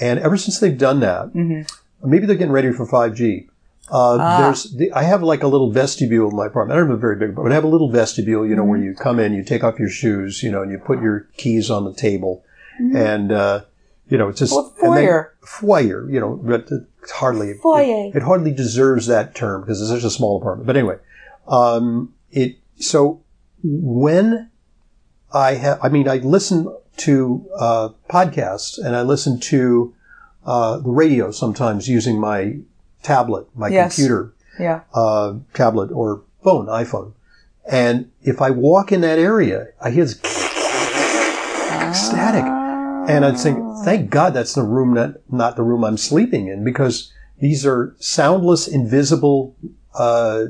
And 0.00 0.18
ever 0.18 0.36
since 0.36 0.58
they've 0.58 0.76
done 0.76 0.98
that, 0.98 1.28
mm-hmm. 1.28 1.62
maybe 2.10 2.26
they're 2.26 2.34
getting 2.34 2.50
ready 2.50 2.72
for 2.72 2.84
5G. 2.84 3.47
Uh, 3.90 4.18
ah. 4.20 4.42
There's, 4.42 4.64
the, 4.74 4.92
I 4.92 5.02
have 5.02 5.22
like 5.22 5.42
a 5.42 5.46
little 5.46 5.70
vestibule 5.70 6.30
in 6.30 6.36
my 6.36 6.46
apartment. 6.46 6.76
I 6.76 6.80
don't 6.80 6.90
have 6.90 6.98
a 6.98 7.00
very 7.00 7.16
big, 7.16 7.34
but 7.34 7.50
I 7.50 7.54
have 7.54 7.64
a 7.64 7.68
little 7.68 7.90
vestibule, 7.90 8.46
you 8.46 8.54
know, 8.54 8.62
mm-hmm. 8.62 8.70
where 8.70 8.78
you 8.78 8.94
come 8.94 9.18
in, 9.18 9.32
you 9.32 9.42
take 9.42 9.64
off 9.64 9.78
your 9.78 9.88
shoes, 9.88 10.42
you 10.42 10.50
know, 10.50 10.62
and 10.62 10.70
you 10.70 10.78
put 10.78 11.00
your 11.00 11.28
keys 11.36 11.70
on 11.70 11.84
the 11.84 11.94
table, 11.94 12.44
mm-hmm. 12.80 12.96
and 12.96 13.32
uh, 13.32 13.64
you 14.08 14.18
know, 14.18 14.28
it's 14.28 14.38
just 14.40 14.52
well, 14.52 14.74
foyer. 14.78 15.34
foyer, 15.42 16.10
you 16.10 16.20
know, 16.20 16.36
but 16.36 16.68
it's 17.02 17.12
hardly 17.12 17.54
foyer. 17.54 18.08
It, 18.08 18.16
it, 18.16 18.22
hardly 18.22 18.52
deserves 18.52 19.06
that 19.06 19.34
term 19.34 19.62
because 19.62 19.80
it's 19.80 19.90
such 19.90 20.04
a 20.04 20.10
small 20.10 20.38
apartment. 20.38 20.66
But 20.66 20.76
anyway, 20.76 20.96
um, 21.46 22.14
it 22.30 22.56
so 22.76 23.22
when 23.62 24.50
I 25.32 25.54
have, 25.54 25.78
I 25.82 25.88
mean, 25.88 26.08
I 26.08 26.16
listen 26.18 26.74
to 26.98 27.48
uh, 27.58 27.88
podcasts 28.10 28.78
and 28.78 28.96
I 28.96 29.02
listen 29.02 29.40
to 29.40 29.94
uh, 30.44 30.78
the 30.78 30.90
radio 30.90 31.30
sometimes 31.30 31.88
using 31.88 32.20
my 32.20 32.58
tablet, 33.08 33.46
my 33.54 33.68
yes. 33.68 33.94
computer, 33.94 34.34
yeah. 34.60 34.82
uh, 34.92 35.34
tablet 35.54 35.90
or 35.92 36.22
phone, 36.44 36.66
iPhone. 36.66 37.14
And 37.70 38.10
if 38.22 38.42
I 38.42 38.50
walk 38.50 38.92
in 38.92 39.00
that 39.00 39.18
area, 39.18 39.68
I 39.80 39.90
hear 39.90 40.04
this 40.04 40.20
ah. 40.24 41.92
static. 41.94 42.44
And 43.10 43.24
I'd 43.24 43.38
think, 43.38 43.58
thank 43.84 44.10
God 44.10 44.34
that's 44.34 44.54
the 44.54 44.62
room, 44.62 44.92
not, 44.92 45.14
not 45.30 45.56
the 45.56 45.62
room 45.62 45.84
I'm 45.84 45.96
sleeping 45.96 46.48
in 46.48 46.62
because 46.64 47.10
these 47.38 47.64
are 47.64 47.96
soundless, 47.98 48.68
invisible, 48.68 49.56
uh, 49.94 50.44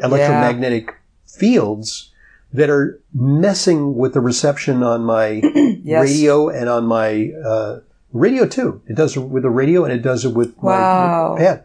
electromagnetic 0.00 0.86
yeah. 0.86 0.94
fields 1.38 2.10
that 2.52 2.68
are 2.68 3.00
messing 3.14 3.94
with 3.96 4.14
the 4.14 4.20
reception 4.20 4.82
on 4.82 5.04
my 5.04 5.40
yes. 5.84 6.02
radio 6.02 6.48
and 6.48 6.68
on 6.68 6.84
my, 6.86 7.30
uh, 7.44 7.78
radio 8.12 8.46
too. 8.46 8.82
It 8.88 8.96
does 8.96 9.16
it 9.16 9.20
with 9.20 9.44
the 9.44 9.50
radio 9.50 9.84
and 9.84 9.92
it 9.92 10.02
does 10.02 10.24
it 10.24 10.34
with 10.34 10.56
wow. 10.58 11.34
my, 11.34 11.38
pad. 11.38 11.64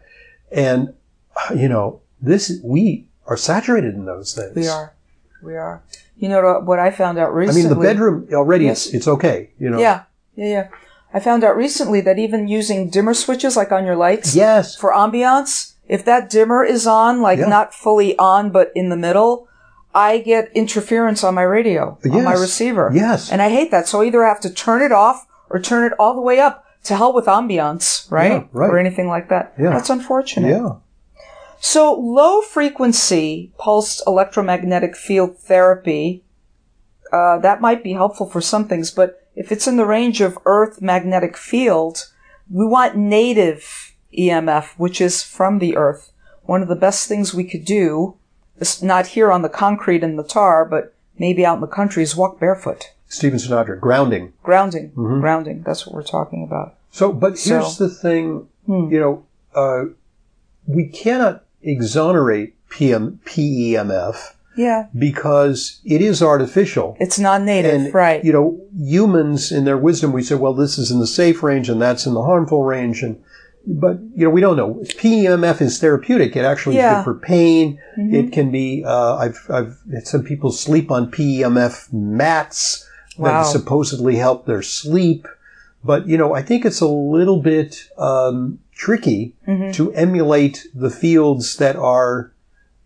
And, 0.50 0.94
you 1.54 1.68
know, 1.68 2.00
this, 2.20 2.60
we 2.62 3.08
are 3.26 3.36
saturated 3.36 3.94
in 3.94 4.04
those 4.06 4.34
things. 4.34 4.56
We 4.56 4.68
are. 4.68 4.94
We 5.42 5.56
are. 5.56 5.82
You 6.16 6.28
know 6.28 6.60
what 6.64 6.78
I 6.78 6.90
found 6.90 7.18
out 7.18 7.32
recently? 7.34 7.62
I 7.62 7.64
mean, 7.68 7.74
the 7.74 7.80
bedroom 7.80 8.28
already, 8.32 8.64
yes. 8.64 8.86
it's, 8.86 8.94
it's 8.94 9.08
okay, 9.08 9.50
you 9.58 9.70
know? 9.70 9.78
Yeah. 9.78 10.04
Yeah. 10.34 10.46
Yeah. 10.46 10.68
I 11.14 11.20
found 11.20 11.44
out 11.44 11.56
recently 11.56 12.00
that 12.02 12.18
even 12.18 12.48
using 12.48 12.90
dimmer 12.90 13.14
switches, 13.14 13.56
like 13.56 13.72
on 13.72 13.86
your 13.86 13.96
lights. 13.96 14.34
Yes. 14.34 14.76
For 14.76 14.92
ambiance, 14.92 15.74
if 15.88 16.04
that 16.04 16.28
dimmer 16.28 16.64
is 16.64 16.86
on, 16.86 17.22
like 17.22 17.38
yeah. 17.38 17.46
not 17.46 17.72
fully 17.72 18.18
on, 18.18 18.50
but 18.50 18.72
in 18.74 18.88
the 18.90 18.96
middle, 18.96 19.48
I 19.94 20.18
get 20.18 20.50
interference 20.54 21.24
on 21.24 21.34
my 21.34 21.42
radio, 21.42 21.98
yes. 22.04 22.14
on 22.14 22.24
my 22.24 22.34
receiver. 22.34 22.90
Yes. 22.92 23.32
And 23.32 23.40
I 23.40 23.48
hate 23.48 23.70
that. 23.70 23.88
So 23.88 24.02
either 24.02 24.22
I 24.22 24.28
either 24.28 24.34
have 24.34 24.40
to 24.40 24.50
turn 24.50 24.82
it 24.82 24.92
off 24.92 25.26
or 25.48 25.58
turn 25.58 25.90
it 25.90 25.96
all 25.98 26.14
the 26.14 26.20
way 26.20 26.40
up 26.40 26.66
to 26.84 26.96
hell 26.96 27.12
with 27.12 27.26
ambiance, 27.26 28.10
right? 28.10 28.32
Yeah, 28.32 28.44
right. 28.52 28.70
Or 28.70 28.78
anything 28.78 29.08
like 29.08 29.28
that. 29.28 29.54
Yeah. 29.58 29.70
That's 29.70 29.90
unfortunate. 29.90 30.48
Yeah. 30.48 30.76
So 31.60 31.92
low 31.92 32.40
frequency 32.40 33.52
pulsed 33.58 34.02
electromagnetic 34.06 34.96
field 34.96 35.38
therapy, 35.38 36.24
uh, 37.12 37.38
that 37.38 37.60
might 37.60 37.82
be 37.82 37.92
helpful 37.92 38.28
for 38.28 38.40
some 38.40 38.68
things, 38.68 38.90
but 38.90 39.28
if 39.34 39.50
it's 39.50 39.66
in 39.66 39.76
the 39.76 39.86
range 39.86 40.20
of 40.20 40.38
earth 40.44 40.80
magnetic 40.80 41.36
field, 41.36 42.12
we 42.50 42.66
want 42.66 42.96
native 42.96 43.94
EMF, 44.16 44.78
which 44.78 45.00
is 45.00 45.22
from 45.22 45.58
the 45.58 45.76
earth. 45.76 46.12
One 46.42 46.62
of 46.62 46.68
the 46.68 46.76
best 46.76 47.08
things 47.08 47.34
we 47.34 47.44
could 47.44 47.64
do 47.64 48.16
is 48.58 48.82
not 48.82 49.08
here 49.08 49.30
on 49.30 49.42
the 49.42 49.48
concrete 49.48 50.02
and 50.02 50.18
the 50.18 50.24
tar, 50.24 50.64
but 50.64 50.94
maybe 51.18 51.44
out 51.44 51.56
in 51.56 51.60
the 51.60 51.66
country 51.66 52.02
is 52.02 52.16
walk 52.16 52.40
barefoot. 52.40 52.92
Stephen 53.08 53.38
Sinatra, 53.38 53.80
grounding. 53.80 54.34
Grounding. 54.42 54.90
Mm-hmm. 54.90 55.20
Grounding. 55.20 55.62
That's 55.62 55.86
what 55.86 55.94
we're 55.94 56.02
talking 56.02 56.44
about. 56.44 56.76
So, 56.90 57.12
but 57.12 57.38
here's 57.38 57.76
so, 57.76 57.86
the 57.86 57.90
thing, 57.90 58.48
hmm. 58.66 58.90
you 58.90 59.00
know, 59.00 59.24
uh, 59.54 59.84
we 60.66 60.86
cannot 60.86 61.44
exonerate 61.62 62.54
PM, 62.68 63.20
PEMF. 63.24 64.34
Yeah. 64.56 64.88
Because 64.98 65.80
it 65.84 66.02
is 66.02 66.20
artificial. 66.20 66.96
It's 66.98 67.18
non-native, 67.18 67.72
and, 67.72 67.94
right. 67.94 68.24
You 68.24 68.32
know, 68.32 68.60
humans 68.76 69.52
in 69.52 69.64
their 69.64 69.78
wisdom, 69.78 70.12
we 70.12 70.22
say, 70.22 70.34
well, 70.34 70.52
this 70.52 70.78
is 70.78 70.90
in 70.90 70.98
the 70.98 71.06
safe 71.06 71.42
range 71.42 71.68
and 71.68 71.80
that's 71.80 72.06
in 72.06 72.14
the 72.14 72.22
harmful 72.22 72.64
range. 72.64 73.02
And, 73.02 73.22
but, 73.64 74.00
you 74.16 74.24
know, 74.24 74.30
we 74.30 74.40
don't 74.40 74.56
know. 74.56 74.82
PEMF 74.82 75.60
is 75.60 75.78
therapeutic. 75.78 76.34
It 76.34 76.44
actually 76.44 76.76
yeah. 76.76 76.98
is 76.98 77.04
good 77.04 77.04
for 77.04 77.20
pain. 77.20 77.80
Mm-hmm. 77.96 78.14
It 78.14 78.32
can 78.32 78.50
be, 78.50 78.82
uh, 78.84 79.16
I've, 79.16 79.46
I've, 79.48 79.78
some 80.02 80.24
people 80.24 80.50
sleep 80.50 80.90
on 80.90 81.08
PEMF 81.08 81.92
mats 81.92 82.87
wow. 83.18 83.42
that 83.42 83.50
supposedly 83.50 84.16
help 84.16 84.46
their 84.46 84.62
sleep. 84.62 85.26
But, 85.84 86.08
you 86.08 86.18
know, 86.18 86.34
I 86.34 86.42
think 86.42 86.64
it's 86.64 86.80
a 86.80 86.88
little 86.88 87.40
bit 87.40 87.88
um, 87.98 88.58
tricky 88.72 89.36
mm-hmm. 89.46 89.70
to 89.72 89.92
emulate 89.92 90.66
the 90.74 90.90
fields 90.90 91.56
that 91.58 91.76
are 91.76 92.32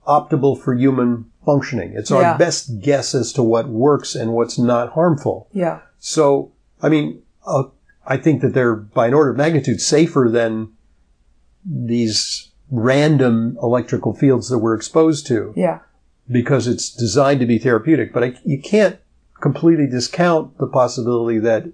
optimal 0.07 0.61
for 0.61 0.75
human 0.75 1.31
functioning. 1.45 1.95
It's 1.95 2.11
our 2.11 2.23
yeah. 2.23 2.37
best 2.37 2.81
guess 2.81 3.15
as 3.15 3.33
to 3.35 3.43
what 3.43 3.69
works 3.69 4.15
and 4.15 4.33
what's 4.33 4.59
not 4.59 4.93
harmful. 4.93 5.49
Yeah. 5.53 5.81
So, 5.99 6.53
I 6.83 6.89
mean, 6.89 7.23
uh, 7.47 7.65
I 8.07 8.17
think 8.17 8.43
that 8.43 8.53
they're 8.53 8.75
by 8.75 9.07
an 9.07 9.15
order 9.15 9.31
of 9.31 9.37
magnitude 9.37 9.81
safer 9.81 10.29
than 10.31 10.73
these 11.65 12.51
random 12.71 13.57
electrical 13.63 14.13
fields 14.13 14.49
that 14.49 14.59
we're 14.59 14.75
exposed 14.75 15.27
to. 15.29 15.55
Yeah. 15.57 15.81
Because 16.31 16.67
it's 16.67 16.91
designed 16.91 17.41
to 17.41 17.47
be 17.47 17.59
therapeutic. 17.59 18.13
But 18.13 18.25
I, 18.25 18.35
you 18.45 18.61
can't 18.61 18.99
completely 19.43 19.87
discount 19.87 20.57
the 20.59 20.67
possibility 20.67 21.39
that 21.41 21.65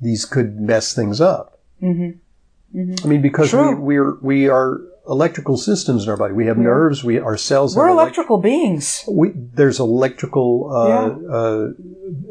these 0.00 0.24
could 0.24 0.60
mess 0.60 0.94
things 0.94 1.20
up. 1.20 1.60
Mm-hmm. 1.82 2.78
Mm-hmm. 2.78 3.04
I 3.04 3.08
mean, 3.08 3.22
because 3.22 3.52
we, 3.52 3.74
we're, 3.74 4.18
we 4.20 4.48
are 4.48 4.80
electrical 5.08 5.56
systems 5.56 6.04
in 6.04 6.10
our 6.10 6.16
body. 6.16 6.34
We 6.34 6.46
have 6.46 6.56
yeah. 6.58 6.64
nerves. 6.64 7.02
We 7.02 7.18
our 7.18 7.36
cells. 7.36 7.74
We're 7.74 7.88
electrical 7.88 8.36
elect- 8.36 8.44
beings. 8.44 9.04
We, 9.08 9.32
there's 9.34 9.80
electrical. 9.80 10.70
Uh, 10.72 10.88
yeah. 10.88 11.34
uh, 11.34 11.68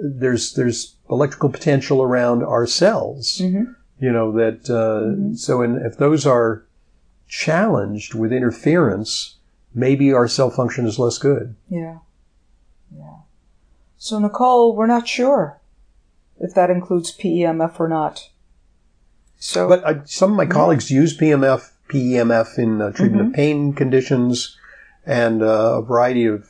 there's 0.02 0.54
there's 0.54 0.96
electrical 1.10 1.50
potential 1.50 2.02
around 2.02 2.44
our 2.44 2.66
cells. 2.66 3.40
Mm-hmm. 3.42 3.74
You 4.00 4.12
know 4.12 4.32
that. 4.34 4.70
Uh, 4.70 5.10
mm-hmm. 5.10 5.34
So, 5.34 5.62
in, 5.62 5.78
if 5.86 5.98
those 5.98 6.26
are 6.26 6.66
challenged 7.28 8.16
with 8.16 8.32
interference, 8.32 9.36
maybe 9.74 10.14
our 10.14 10.28
cell 10.28 10.50
function 10.50 10.86
is 10.86 10.98
less 10.98 11.18
good. 11.18 11.56
Yeah. 11.70 12.00
So, 14.00 14.18
Nicole, 14.18 14.76
we're 14.76 14.88
not 14.88 15.08
sure 15.08 15.60
if 16.40 16.54
that 16.56 16.72
includes 16.72 17.16
PEMF 17.16 17.80
or 17.80 17.90
not. 17.90 18.30
So, 19.38 19.68
but 19.68 19.84
uh, 19.84 20.06
some 20.06 20.32
of 20.32 20.38
my 20.38 20.46
colleagues 20.46 20.90
use 20.90 21.16
PMF, 21.16 21.70
PEMF 21.90 22.58
in 22.58 22.82
uh, 22.82 22.92
treatment 22.92 23.22
mm-hmm. 23.22 23.30
of 23.32 23.36
pain 23.36 23.74
conditions 23.74 24.58
and 25.06 25.44
uh, 25.44 25.80
a 25.80 25.82
variety 25.82 26.26
of 26.26 26.50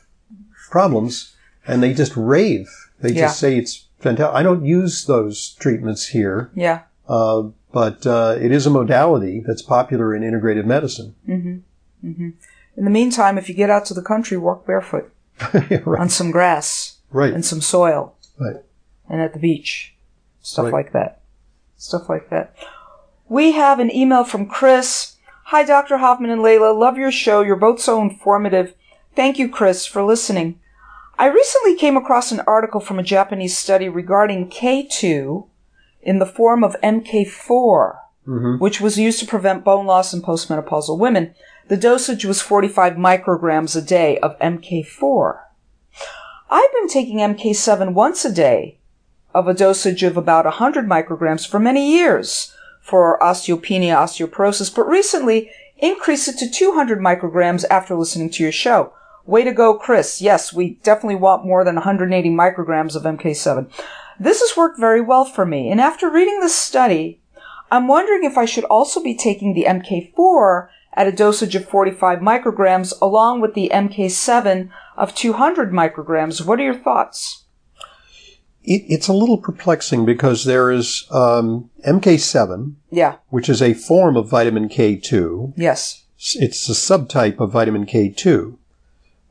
problems, 0.70 1.34
and 1.66 1.82
they 1.82 1.92
just 1.92 2.16
rave. 2.16 2.68
They 3.00 3.12
yeah. 3.12 3.22
just 3.22 3.40
say 3.40 3.56
it's 3.56 3.86
fantastic. 3.98 4.34
I 4.34 4.44
don't 4.44 4.64
use 4.64 5.06
those 5.06 5.54
treatments 5.54 6.08
here. 6.08 6.52
Yeah. 6.54 6.82
Uh, 7.08 7.48
but 7.72 8.06
uh, 8.06 8.36
it 8.40 8.52
is 8.52 8.64
a 8.66 8.70
modality 8.70 9.42
that's 9.44 9.62
popular 9.62 10.14
in 10.14 10.22
integrative 10.22 10.66
medicine. 10.66 11.16
Mm-hmm. 11.28 12.08
Mm-hmm. 12.08 12.30
In 12.76 12.84
the 12.84 12.90
meantime, 12.90 13.38
if 13.38 13.48
you 13.48 13.56
get 13.56 13.70
out 13.70 13.86
to 13.86 13.94
the 13.94 14.02
country, 14.02 14.36
walk 14.36 14.66
barefoot 14.66 15.12
yeah, 15.52 15.80
right. 15.84 16.00
on 16.00 16.08
some 16.08 16.30
grass 16.30 16.98
right. 17.10 17.32
and 17.32 17.44
some 17.44 17.60
soil. 17.60 18.14
Right. 18.38 18.56
And 19.08 19.20
at 19.20 19.32
the 19.32 19.38
beach. 19.38 19.94
Stuff 20.40 20.66
right. 20.66 20.72
like 20.72 20.92
that. 20.92 21.20
Stuff 21.76 22.08
like 22.08 22.30
that. 22.30 22.54
We 23.28 23.52
have 23.52 23.78
an 23.78 23.94
email 23.94 24.24
from 24.24 24.46
Chris. 24.46 25.16
Hi, 25.44 25.64
Dr. 25.64 25.98
Hoffman 25.98 26.30
and 26.30 26.42
Leyla. 26.42 26.76
Love 26.78 26.96
your 26.96 27.12
show. 27.12 27.42
You're 27.42 27.56
both 27.56 27.80
so 27.80 28.00
informative. 28.00 28.74
Thank 29.14 29.38
you, 29.38 29.48
Chris, 29.48 29.86
for 29.86 30.02
listening. 30.02 30.60
I 31.18 31.26
recently 31.26 31.76
came 31.76 31.96
across 31.96 32.32
an 32.32 32.40
article 32.46 32.80
from 32.80 32.98
a 32.98 33.02
Japanese 33.02 33.58
study 33.58 33.88
regarding 33.88 34.48
K2 34.48 35.46
in 36.02 36.18
the 36.18 36.26
form 36.26 36.64
of 36.64 36.80
MK4, 36.82 37.26
mm-hmm. 38.26 38.56
which 38.56 38.80
was 38.80 38.98
used 38.98 39.20
to 39.20 39.26
prevent 39.26 39.64
bone 39.64 39.86
loss 39.86 40.14
in 40.14 40.22
postmenopausal 40.22 40.98
women. 40.98 41.34
The 41.68 41.76
dosage 41.76 42.24
was 42.24 42.40
45 42.40 42.94
micrograms 42.94 43.76
a 43.76 43.82
day 43.82 44.18
of 44.18 44.38
MK4. 44.38 45.40
I've 46.52 46.72
been 46.72 46.88
taking 46.88 47.18
MK7 47.18 47.94
once 47.94 48.24
a 48.24 48.32
day 48.32 48.76
of 49.32 49.46
a 49.46 49.54
dosage 49.54 50.02
of 50.02 50.16
about 50.16 50.46
100 50.46 50.84
micrograms 50.84 51.46
for 51.46 51.60
many 51.60 51.92
years 51.92 52.52
for 52.80 53.20
osteopenia, 53.20 53.94
osteoporosis, 53.94 54.74
but 54.74 54.88
recently 54.88 55.52
increased 55.78 56.26
it 56.26 56.38
to 56.38 56.50
200 56.50 56.98
micrograms 56.98 57.64
after 57.70 57.94
listening 57.94 58.30
to 58.30 58.42
your 58.42 58.50
show. 58.50 58.92
Way 59.24 59.44
to 59.44 59.52
go, 59.52 59.78
Chris. 59.78 60.20
Yes, 60.20 60.52
we 60.52 60.70
definitely 60.82 61.14
want 61.14 61.46
more 61.46 61.62
than 61.62 61.76
180 61.76 62.30
micrograms 62.30 62.96
of 62.96 63.04
MK7. 63.04 63.70
This 64.18 64.40
has 64.40 64.56
worked 64.56 64.80
very 64.80 65.00
well 65.00 65.24
for 65.24 65.46
me, 65.46 65.70
and 65.70 65.80
after 65.80 66.10
reading 66.10 66.40
this 66.40 66.56
study, 66.56 67.20
I'm 67.70 67.86
wondering 67.86 68.24
if 68.24 68.36
I 68.36 68.44
should 68.44 68.64
also 68.64 69.00
be 69.00 69.16
taking 69.16 69.54
the 69.54 69.66
MK4 69.68 70.68
at 70.94 71.06
a 71.06 71.12
dosage 71.12 71.54
of 71.54 71.68
45 71.68 72.18
micrograms 72.18 72.92
along 73.00 73.40
with 73.40 73.54
the 73.54 73.70
MK7 73.72 74.70
of 74.96 75.14
200 75.14 75.72
micrograms. 75.72 76.44
What 76.44 76.58
are 76.60 76.64
your 76.64 76.74
thoughts? 76.74 77.44
It, 78.62 78.84
it's 78.88 79.08
a 79.08 79.12
little 79.12 79.38
perplexing 79.38 80.04
because 80.04 80.44
there 80.44 80.70
is 80.70 81.06
um, 81.10 81.70
MK7, 81.86 82.74
yeah, 82.90 83.16
which 83.28 83.48
is 83.48 83.62
a 83.62 83.72
form 83.72 84.16
of 84.16 84.28
vitamin 84.28 84.68
K2. 84.68 85.54
Yes, 85.56 86.04
it's 86.18 86.68
a 86.68 86.72
subtype 86.72 87.40
of 87.40 87.52
vitamin 87.52 87.86
K2. 87.86 88.56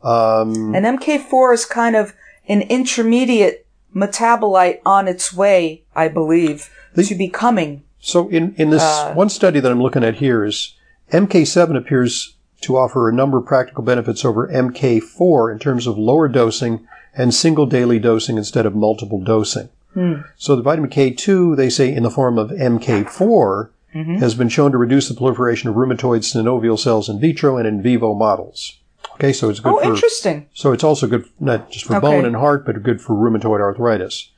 Um, 0.01 0.73
and 0.73 0.99
MK4 0.99 1.53
is 1.53 1.65
kind 1.65 1.95
of 1.95 2.13
an 2.47 2.61
intermediate 2.63 3.67
metabolite 3.95 4.79
on 4.85 5.07
its 5.07 5.33
way, 5.33 5.83
I 5.95 6.07
believe, 6.07 6.69
the, 6.95 7.03
to 7.03 7.15
becoming. 7.15 7.83
So 7.99 8.29
in, 8.29 8.55
in 8.55 8.69
this 8.69 8.81
uh, 8.81 9.13
one 9.13 9.29
study 9.29 9.59
that 9.59 9.71
I'm 9.71 9.81
looking 9.81 10.03
at 10.03 10.15
here 10.15 10.45
is 10.45 10.75
MK7 11.11 11.75
appears 11.75 12.35
to 12.61 12.77
offer 12.77 13.07
a 13.07 13.13
number 13.13 13.37
of 13.37 13.45
practical 13.45 13.83
benefits 13.83 14.25
over 14.25 14.47
MK4 14.47 15.51
in 15.51 15.59
terms 15.59 15.87
of 15.87 15.97
lower 15.97 16.27
dosing 16.27 16.87
and 17.15 17.33
single 17.33 17.65
daily 17.65 17.99
dosing 17.99 18.37
instead 18.37 18.65
of 18.65 18.75
multiple 18.75 19.21
dosing. 19.21 19.69
Hmm. 19.93 20.21
So 20.37 20.55
the 20.55 20.61
vitamin 20.61 20.89
K2, 20.89 21.55
they 21.55 21.69
say 21.69 21.93
in 21.93 22.03
the 22.03 22.11
form 22.11 22.37
of 22.37 22.51
MK4, 22.51 23.69
mm-hmm. 23.95 24.15
has 24.15 24.35
been 24.35 24.49
shown 24.49 24.71
to 24.71 24.77
reduce 24.77 25.09
the 25.09 25.15
proliferation 25.15 25.69
of 25.69 25.75
rheumatoid 25.75 26.21
synovial 26.21 26.77
cells 26.77 27.09
in 27.09 27.19
vitro 27.19 27.57
and 27.57 27.67
in 27.67 27.81
vivo 27.81 28.13
models. 28.13 28.77
Okay, 29.13 29.33
so 29.33 29.49
it's 29.49 29.59
good 29.59 29.73
oh, 29.73 29.79
for. 29.79 29.93
interesting. 29.93 30.47
So 30.53 30.71
it's 30.71 30.83
also 30.83 31.07
good 31.07 31.27
not 31.39 31.71
just 31.71 31.85
for 31.85 31.95
okay. 31.95 32.07
bone 32.07 32.25
and 32.25 32.35
heart, 32.35 32.65
but 32.65 32.81
good 32.83 33.01
for 33.01 33.13
rheumatoid 33.15 33.59
arthritis. 33.59 34.29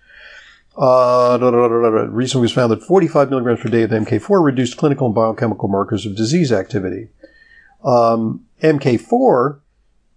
Uh, 0.78 1.38
recently, 2.12 2.44
was 2.44 2.54
found 2.54 2.72
that 2.72 2.82
45 2.82 3.30
milligrams 3.30 3.60
per 3.60 3.70
day 3.70 3.84
of 3.84 3.92
MK4 3.92 4.44
reduced 4.44 4.78
clinical 4.78 5.08
and 5.08 5.16
biochemical 5.16 5.68
markers 5.68 6.06
of 6.06 6.16
disease 6.16 6.51
activity. 6.51 7.10
Um, 7.84 8.46
MK4 8.62 9.60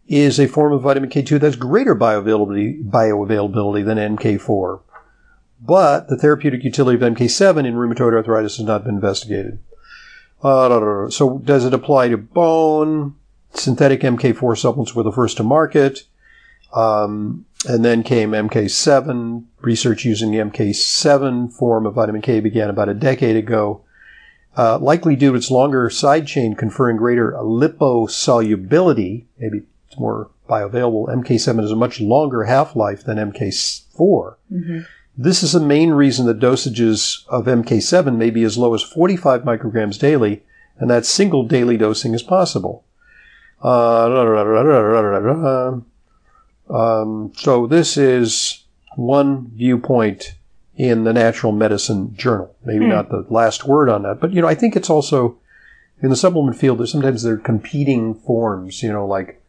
is 0.07 0.39
a 0.39 0.47
form 0.47 0.73
of 0.73 0.83
vitamin 0.83 1.11
K2 1.11 1.41
that's 1.41 1.57
greater 1.57 1.97
bioavailability, 1.97 2.89
bioavailability 2.89 3.85
than 3.85 4.17
MK4. 4.17 4.81
But 5.61 6.09
the 6.09 6.19
therapeutic 6.19 6.63
utility 6.63 7.03
of 7.03 7.13
MK7 7.15 7.67
in 7.67 7.75
rheumatoid 7.75 8.15
arthritis 8.15 8.59
has 8.59 8.67
not 8.67 8.85
been 8.85 8.97
investigated. 8.97 9.59
Uh, 10.43 11.09
so 11.09 11.39
does 11.39 11.65
it 11.65 11.73
apply 11.73 12.09
to 12.09 12.19
bone? 12.19 13.17
Synthetic 13.55 14.03
MK4 14.03 14.59
supplements 14.59 14.95
were 14.95 15.03
the 15.03 15.13
first 15.13 15.39
to 15.39 15.43
market. 15.43 16.05
Um, 16.75 17.47
and 17.67 17.85
then 17.85 18.03
came 18.03 18.33
MK7. 18.33 19.45
Research 19.61 20.05
using 20.05 20.31
the 20.31 20.39
MK7 20.39 21.53
form 21.53 21.87
of 21.87 21.95
vitamin 21.95 22.21
K 22.21 22.41
began 22.41 22.69
about 22.69 22.89
a 22.89 22.95
decade 22.95 23.37
ago. 23.37 23.83
Uh, 24.57 24.79
likely 24.79 25.17
due 25.17 25.33
to 25.33 25.37
its 25.37 25.51
longer 25.51 25.91
side 25.91 26.27
chain 26.27 26.55
conferring 26.55 26.97
greater 26.97 27.33
liposolubility, 27.33 29.25
maybe 29.39 29.63
it's 29.89 29.99
more 29.99 30.31
bioavailable. 30.49 31.09
MK7 31.09 31.61
has 31.61 31.73
a 31.73 31.77
much 31.77 32.01
longer 32.01 32.45
half-life 32.45 33.05
than 33.05 33.17
MK4. 33.17 34.37
Mm-hmm. 34.53 34.81
This 35.17 35.43
is 35.43 35.53
the 35.53 35.61
main 35.61 35.91
reason 35.91 36.27
that 36.27 36.41
dosages 36.41 37.27
of 37.29 37.47
MK7 37.47 38.17
may 38.17 38.31
be 38.31 38.43
as 38.43 38.59
low 38.59 38.75
as 38.75 38.83
45 38.83 39.43
micrograms 39.43 39.99
daily, 39.99 40.43
and 40.79 40.91
that 40.91 41.07
single 41.07 41.45
daily 41.45 41.77
dosing 41.77 42.15
is 42.15 42.23
possible. 42.23 42.85
Uh, 43.63 44.09
um, 46.71 47.33
so 47.37 47.67
this 47.67 47.97
is 47.97 48.65
one 48.97 49.51
viewpoint 49.55 50.35
in 50.77 51.05
the 51.05 51.13
Natural 51.13 51.53
Medicine 51.53 52.15
Journal. 52.17 52.55
Maybe 52.65 52.85
hmm. 52.85 52.91
not 52.91 53.11
the 53.11 53.27
last 53.31 53.67
word 53.67 53.89
on 53.89 54.03
that, 54.03 54.21
but 54.21 54.33
you 54.33 54.43
know, 54.43 54.49
I 54.49 54.55
think 54.55 54.77
it's 54.77 54.91
also 54.91 55.39
in 56.03 56.11
the 56.11 56.17
supplement 56.17 56.59
field. 56.59 56.79
There's 56.79 56.93
sometimes 56.93 57.23
there 57.23 57.35
are 57.35 57.39
competing 57.39 58.15
forms. 58.15 58.83
You 58.83 58.93
know, 58.93 59.07
like 59.07 59.41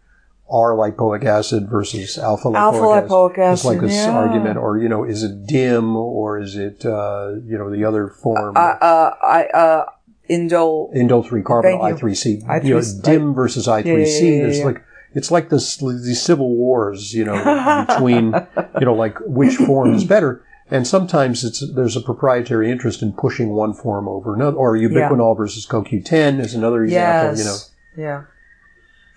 R 0.49 0.71
lipoic 0.71 1.25
acid 1.25 1.67
versus 1.69 2.17
alpha 2.17 2.49
lipoic 2.49 2.55
alpha 2.55 2.77
acid. 2.77 3.09
Lipoic 3.09 3.37
acid 3.39 3.53
it's 3.53 3.65
like 3.65 3.81
this 3.81 3.93
yeah. 3.93 4.11
argument, 4.11 4.57
or 4.57 4.77
you 4.77 4.89
know, 4.89 5.03
is 5.03 5.23
it 5.23 5.47
DIM 5.47 5.95
or 5.95 6.39
is 6.39 6.55
it 6.55 6.85
uh, 6.85 7.33
you 7.45 7.57
know 7.57 7.71
the 7.71 7.83
other 7.83 8.07
form? 8.07 8.55
Uh, 8.55 8.59
uh, 8.59 9.15
I, 9.23 9.45
uh, 9.45 9.85
indole 10.29 10.95
indole 10.95 11.27
three 11.27 11.41
carbinol 11.41 11.81
I 11.81 11.95
three 11.95 12.15
C. 12.15 12.41
You 12.63 12.75
know, 12.75 12.81
DIM 13.03 13.33
versus 13.33 13.67
I 13.67 13.81
three 13.81 14.05
C. 14.05 14.37
There's 14.39 14.63
like 14.63 14.83
it's 15.15 15.31
like 15.31 15.49
this 15.49 15.77
these 15.77 16.21
civil 16.21 16.55
wars, 16.55 17.13
you 17.13 17.25
know, 17.25 17.85
between 17.87 18.33
you 18.79 18.85
know 18.85 18.93
like 18.93 19.17
which 19.21 19.55
form 19.55 19.95
is 19.95 20.03
better. 20.03 20.45
And 20.69 20.87
sometimes 20.87 21.43
it's 21.43 21.63
there's 21.73 21.95
a 21.95 22.01
proprietary 22.01 22.69
interest 22.69 23.01
in 23.01 23.13
pushing 23.13 23.49
one 23.49 23.73
form 23.73 24.07
over 24.07 24.35
another, 24.35 24.57
or 24.57 24.75
ubiquinol 24.75 25.33
yeah. 25.33 25.37
versus 25.37 25.65
CoQ10 25.65 26.39
is 26.39 26.53
another 26.53 26.83
example. 26.83 27.37
Yes. 27.37 27.39
You 27.39 28.03
know, 28.03 28.07
yeah, 28.09 28.23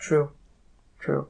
true, 0.01 0.31
true. 1.01 1.27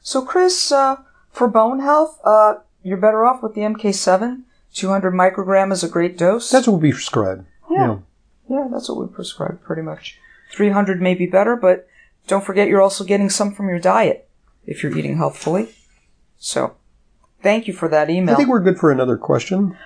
So, 0.00 0.22
Chris, 0.22 0.72
uh, 0.72 0.96
for 1.30 1.48
bone 1.48 1.80
health, 1.80 2.18
uh, 2.24 2.54
you're 2.82 2.96
better 2.96 3.26
off 3.26 3.42
with 3.42 3.54
the 3.54 3.62
MK7. 3.62 4.42
200 4.72 5.12
microgram 5.12 5.72
is 5.72 5.82
a 5.82 5.88
great 5.88 6.16
dose. 6.16 6.50
That's 6.50 6.68
what 6.68 6.80
we 6.80 6.92
prescribe. 6.92 7.44
Yeah. 7.70 7.98
Yeah, 8.48 8.68
that's 8.70 8.88
what 8.88 8.98
we 8.98 9.12
prescribe 9.12 9.62
pretty 9.62 9.82
much. 9.82 10.18
300 10.52 11.02
may 11.02 11.14
be 11.14 11.26
better, 11.26 11.56
but 11.56 11.86
don't 12.28 12.44
forget 12.44 12.68
you're 12.68 12.80
also 12.80 13.02
getting 13.02 13.30
some 13.30 13.52
from 13.52 13.68
your 13.68 13.80
diet 13.80 14.28
if 14.64 14.82
you're 14.82 14.96
eating 14.96 15.16
healthfully. 15.16 15.74
So, 16.36 16.76
thank 17.42 17.66
you 17.66 17.72
for 17.72 17.88
that 17.88 18.10
email. 18.10 18.34
I 18.34 18.36
think 18.36 18.48
we're 18.48 18.60
good 18.60 18.78
for 18.78 18.92
another 18.92 19.16
question. 19.16 19.76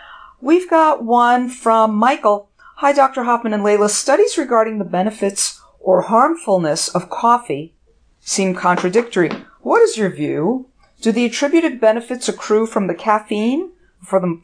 We've 0.43 0.69
got 0.69 1.03
one 1.03 1.49
from 1.49 1.95
Michael. 1.95 2.51
Hi, 2.77 2.93
Dr. 2.93 3.23
Hoffman 3.23 3.55
and 3.55 3.63
Leyla. 3.63 3.89
Studies 3.89 4.37
regarding 4.37 4.79
the 4.79 4.85
benefits 4.85 5.61
or 5.79 6.03
harmfulness 6.03 6.89
of 6.89 7.09
coffee 7.09 7.75
seem 8.21 8.55
contradictory. 8.55 9.31
What 9.61 9.81
is 9.83 9.97
your 9.97 10.11
view? 10.11 10.69
Do 11.01 11.13
the 11.13 11.25
attributed 11.25 11.81
benefits 11.81 12.29
accrue 12.29 12.67
from 12.67 12.87
the 12.87 12.95
caffeine 12.95 13.71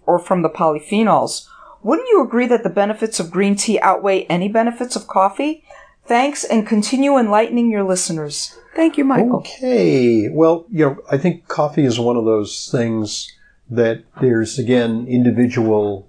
or 0.07 0.19
from 0.19 0.43
the 0.43 0.49
polyphenols? 0.49 1.49
Wouldn't 1.83 2.09
you 2.09 2.23
agree 2.23 2.47
that 2.47 2.63
the 2.63 2.71
benefits 2.71 3.21
of 3.21 3.31
green 3.31 3.57
tea 3.57 3.79
outweigh 3.81 4.25
any 4.25 4.49
benefits 4.49 4.97
of 4.97 5.07
coffee? 5.07 5.65
Thanks 6.09 6.43
and 6.43 6.67
continue 6.67 7.19
enlightening 7.19 7.71
your 7.71 7.85
listeners. 7.85 8.57
Thank 8.75 8.97
you, 8.97 9.05
Michael. 9.05 9.39
Okay. 9.41 10.29
Well, 10.31 10.65
you 10.71 10.87
know, 10.87 10.97
I 11.11 11.19
think 11.19 11.49
coffee 11.49 11.85
is 11.85 12.01
one 12.01 12.17
of 12.17 12.25
those 12.25 12.71
things 12.73 13.31
that 13.69 14.05
there's, 14.21 14.59
again, 14.59 15.07
individual 15.07 16.09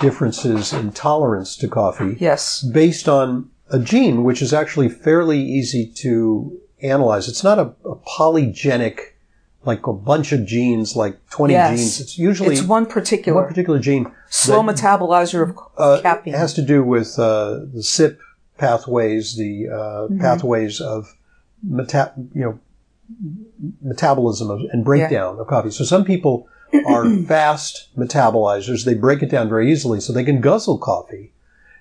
differences 0.00 0.72
in 0.72 0.90
tolerance 0.90 1.56
to 1.58 1.68
coffee. 1.68 2.16
Yes. 2.18 2.62
Based 2.62 3.08
on 3.08 3.50
a 3.70 3.78
gene, 3.78 4.24
which 4.24 4.42
is 4.42 4.52
actually 4.52 4.88
fairly 4.88 5.40
easy 5.40 5.86
to 5.96 6.60
analyze. 6.82 7.28
It's 7.28 7.44
not 7.44 7.60
a, 7.60 7.74
a 7.84 7.94
polygenic 7.94 9.00
like 9.64 9.86
a 9.86 9.92
bunch 9.92 10.32
of 10.32 10.46
genes, 10.46 10.96
like 10.96 11.18
20 11.30 11.52
yes. 11.52 11.78
genes. 11.78 12.00
It's 12.00 12.18
usually 12.18 12.54
it's 12.54 12.62
one 12.62 12.86
particular 12.86 13.40
one 13.40 13.48
particular 13.48 13.78
gene. 13.78 14.10
Slow 14.30 14.62
metabolizer 14.62 15.50
of 15.50 15.58
uh, 15.76 16.00
caffeine. 16.00 16.34
It 16.34 16.38
has 16.38 16.54
to 16.54 16.62
do 16.62 16.82
with 16.82 17.18
uh, 17.18 17.60
the 17.72 17.80
CYP 17.80 18.18
pathways, 18.58 19.36
the 19.36 19.68
uh, 19.68 19.72
mm-hmm. 19.74 20.20
pathways 20.20 20.80
of 20.80 21.16
meta- 21.62 22.12
you 22.34 22.42
know 22.42 22.58
metabolism 23.82 24.50
of, 24.50 24.60
and 24.72 24.84
breakdown 24.84 25.36
yeah. 25.36 25.40
of 25.40 25.46
coffee. 25.46 25.70
So 25.70 25.84
some 25.84 26.04
people 26.04 26.48
are 26.86 27.10
fast 27.26 27.88
metabolizers. 27.96 28.84
They 28.84 28.94
break 28.94 29.22
it 29.22 29.30
down 29.30 29.48
very 29.48 29.70
easily, 29.70 30.00
so 30.00 30.12
they 30.12 30.24
can 30.24 30.40
guzzle 30.40 30.78
coffee, 30.78 31.32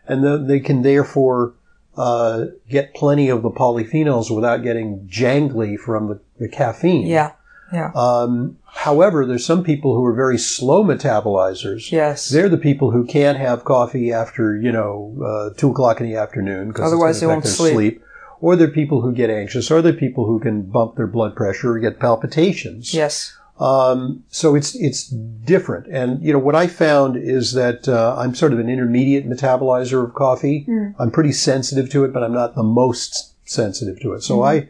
and 0.08 0.24
then 0.24 0.48
they 0.48 0.60
can 0.60 0.82
therefore 0.84 1.54
uh, 1.98 2.46
get 2.70 2.94
plenty 2.94 3.30
of 3.30 3.42
the 3.42 3.52
polyphenols 3.52 4.34
without 4.34 4.64
getting 4.64 5.08
jangly 5.08 5.78
from 5.78 6.08
the, 6.08 6.20
the 6.40 6.48
caffeine. 6.48 7.08
Yeah. 7.08 7.34
Yeah. 7.74 7.92
Um, 7.96 8.58
however, 8.66 9.26
there's 9.26 9.46
some 9.46 9.64
people 9.64 9.96
who 9.96 10.06
are 10.06 10.14
very 10.14 10.38
slow 10.38 10.84
metabolizers. 10.84 11.92
Yes. 11.92 12.30
They're 12.30 12.50
the 12.50 12.58
people 12.58 12.92
who 12.92 13.06
can't 13.06 13.38
have 13.38 13.66
coffee 13.66 14.14
after, 14.14 14.56
you 14.56 14.72
know, 14.72 15.16
uh, 15.26 15.54
two 15.58 15.72
o'clock 15.72 16.00
in 16.00 16.08
the 16.10 16.16
afternoon 16.16 16.70
because 16.70 16.86
otherwise 16.88 17.20
they 17.20 17.28
won't 17.28 17.46
sleep. 17.46 17.74
sleep. 17.74 18.04
or 18.40 18.56
they're 18.56 18.68
people 18.70 19.02
who 19.02 19.12
get 19.14 19.30
anxious, 19.30 19.72
or 19.72 19.82
they're 19.82 19.94
people 19.94 20.26
who 20.26 20.40
can 20.40 20.62
bump 20.62 20.96
their 20.96 21.08
blood 21.08 21.36
pressure 21.36 21.72
or 21.74 21.80
get 21.80 22.00
palpitations. 22.00 22.94
Yes. 22.94 23.34
Um, 23.60 24.24
so 24.30 24.54
it's 24.54 24.76
it's 24.76 25.08
different, 25.08 25.88
and 25.88 26.22
you 26.24 26.32
know 26.32 26.38
what 26.38 26.54
I 26.54 26.68
found 26.68 27.18
is 27.18 27.54
that 27.54 27.88
uh, 27.90 28.16
I'm 28.16 28.36
sort 28.36 28.54
of 28.54 28.60
an 28.60 28.70
intermediate 28.70 29.28
metabolizer 29.28 30.04
of 30.06 30.14
coffee. 30.14 30.64
Mm. 30.70 30.94
I'm 31.00 31.10
pretty 31.10 31.32
sensitive 31.32 31.90
to 31.90 32.04
it, 32.06 32.14
but 32.14 32.24
I'm 32.24 32.34
not 32.34 32.54
the 32.54 32.62
most 32.62 33.34
sensitive 33.50 34.00
to 34.02 34.14
it. 34.14 34.22
So 34.22 34.38
Mm. 34.38 34.48
I 34.48 34.70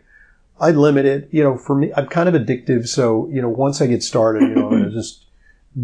I 0.60 0.72
limit 0.72 1.06
it. 1.06 1.30
You 1.32 1.43
know, 1.43 1.58
for 1.58 1.76
me, 1.76 1.91
I'm 1.96 2.08
kind 2.08 2.28
of 2.28 2.36
addictive. 2.36 2.88
So 2.88 3.28
you 3.32 3.41
know, 3.41 3.50
once 3.50 3.82
I 3.82 3.88
get 3.88 4.04
started, 4.04 4.43
you 4.43 4.56
know, 4.56 4.65
I'm 4.67 4.72
going 4.72 4.84
to 4.86 4.91
just 4.91 5.26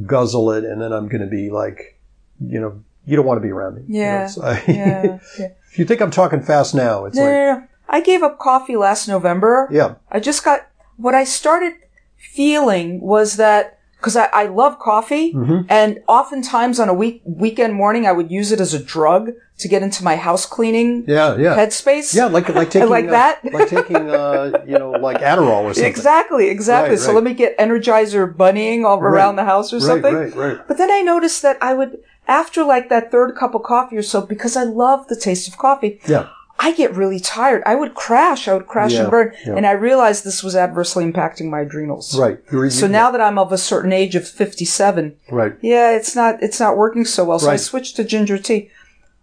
guzzle 0.06 0.52
it, 0.52 0.64
and 0.64 0.82
then 0.82 0.92
I'm 0.92 1.08
going 1.08 1.22
to 1.22 1.28
be 1.28 1.50
like, 1.50 2.00
you 2.40 2.60
know, 2.60 2.84
you 3.06 3.16
don't 3.16 3.26
want 3.26 3.38
to 3.38 3.42
be 3.42 3.52
around 3.52 3.76
me. 3.76 3.82
You 3.88 3.94
know, 4.02 4.10
Yeah. 4.10 4.28
so 4.28 4.42
I- 4.44 4.64
Yeah. 4.68 5.20
yeah. 5.40 5.48
if 5.72 5.78
you 5.80 5.86
think 5.86 6.02
I'm 6.02 6.12
talking 6.12 6.42
fast 6.42 6.74
now, 6.76 7.06
it's 7.06 7.16
No, 7.18 7.24
like, 7.24 7.32
no, 7.32 7.54
no. 7.60 7.64
I 7.90 8.02
gave 8.02 8.24
up 8.24 8.40
coffee 8.40 8.76
last 8.78 9.08
November. 9.08 9.68
yeah, 9.72 9.96
I 10.12 10.20
just 10.20 10.44
got 10.44 10.68
what 10.98 11.14
I 11.14 11.24
started 11.26 11.74
feeling 12.18 13.02
was 13.02 13.36
that 13.38 13.80
because 14.04 14.18
I, 14.18 14.28
I 14.34 14.46
love 14.48 14.78
coffee, 14.80 15.34
Mhm. 15.34 15.66
and 15.70 16.00
oftentimes 16.10 16.78
on 16.84 16.90
a 16.90 16.94
week 16.94 17.22
weekend 17.26 17.74
morning 17.74 18.06
I 18.06 18.12
would 18.12 18.30
use 18.30 18.52
it 18.52 18.60
as 18.60 18.74
a 18.74 18.84
drug 18.96 19.32
to 19.60 19.68
get 19.70 19.82
into 19.82 20.04
my 20.04 20.16
house 20.18 20.46
cleaning 20.46 21.06
yeah, 21.08 21.38
yeah. 21.38 21.56
headspace. 21.56 22.14
Yeah, 22.14 22.26
like 22.26 22.50
like 22.50 22.70
taking 22.76 22.90
like 22.90 23.08
uh, 23.08 23.12
that. 23.12 23.34
like 23.54 23.70
taking 23.70 24.10
uh, 24.10 24.62
you 24.68 24.78
know 24.78 24.92
like 24.92 25.20
Adderall 25.22 25.64
or 25.64 25.74
something. 25.74 25.86
Exactly, 25.90 26.50
exactly. 26.50 26.96
Right, 26.96 27.00
So 27.00 27.08
right. 27.08 27.16
let 27.16 27.24
me 27.24 27.34
get 27.34 27.58
Energizer 27.58 28.24
bunnying 28.42 28.84
all 28.86 29.00
Right. 29.00 29.14
around 29.14 29.38
the 29.38 29.46
house 29.46 29.72
or 29.72 29.78
Right, 29.78 29.86
something. 29.92 30.14
right, 30.14 30.36
right. 30.36 30.58
But 30.68 30.78
then 30.78 30.92
I 30.92 31.02
noticed 31.02 31.42
that 31.44 31.58
I 31.62 31.74
would, 31.74 31.98
after 32.28 32.64
like 32.66 32.90
that 32.90 33.10
third 33.12 33.36
cup 33.40 33.56
of 33.56 33.64
coffee 33.64 33.96
or 33.98 34.02
so, 34.04 34.20
because 34.22 34.58
I 34.58 34.64
love 34.64 35.08
the 35.08 35.16
taste 35.16 35.48
of 35.48 35.58
coffee, 35.58 36.02
Yeah, 36.08 36.28
I 36.66 36.72
get 36.72 36.96
really 36.96 37.20
tired. 37.20 37.62
I 37.66 37.76
would 37.76 37.94
crash. 37.94 38.48
I 38.48 38.54
would 38.54 38.68
crash 38.68 38.94
Yeah, 38.94 39.02
and 39.02 39.12
burn. 39.12 39.34
yeah. 39.46 39.56
And 39.56 39.66
I 39.68 39.72
realized 39.72 40.24
this 40.24 40.42
was 40.44 40.56
adversely 40.56 41.04
impacting 41.04 41.50
my 41.50 41.60
adrenals. 41.62 42.18
right. 42.18 42.40
So 42.72 42.88
now 42.88 43.12
that 43.12 43.20
I'm 43.20 43.38
of 43.38 43.52
a 43.52 43.58
certain 43.58 43.92
age 43.92 44.16
of 44.16 44.26
57, 44.28 45.16
right. 45.30 45.54
yeah, 45.62 45.92
it's 45.92 46.16
not, 46.16 46.42
it's 46.42 46.60
not 46.60 46.78
working 46.78 47.04
so 47.06 47.26
well. 47.26 47.40
So 47.40 47.50
I 47.50 47.58
switched 47.58 47.98
to 47.98 48.04
ginger 48.04 48.38
tea. 48.38 48.70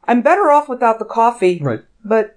I'm 0.04 0.20
better 0.22 0.50
off 0.50 0.68
without 0.68 0.98
the 0.98 1.04
coffee, 1.06 1.60
Right. 1.62 1.80
but 2.04 2.36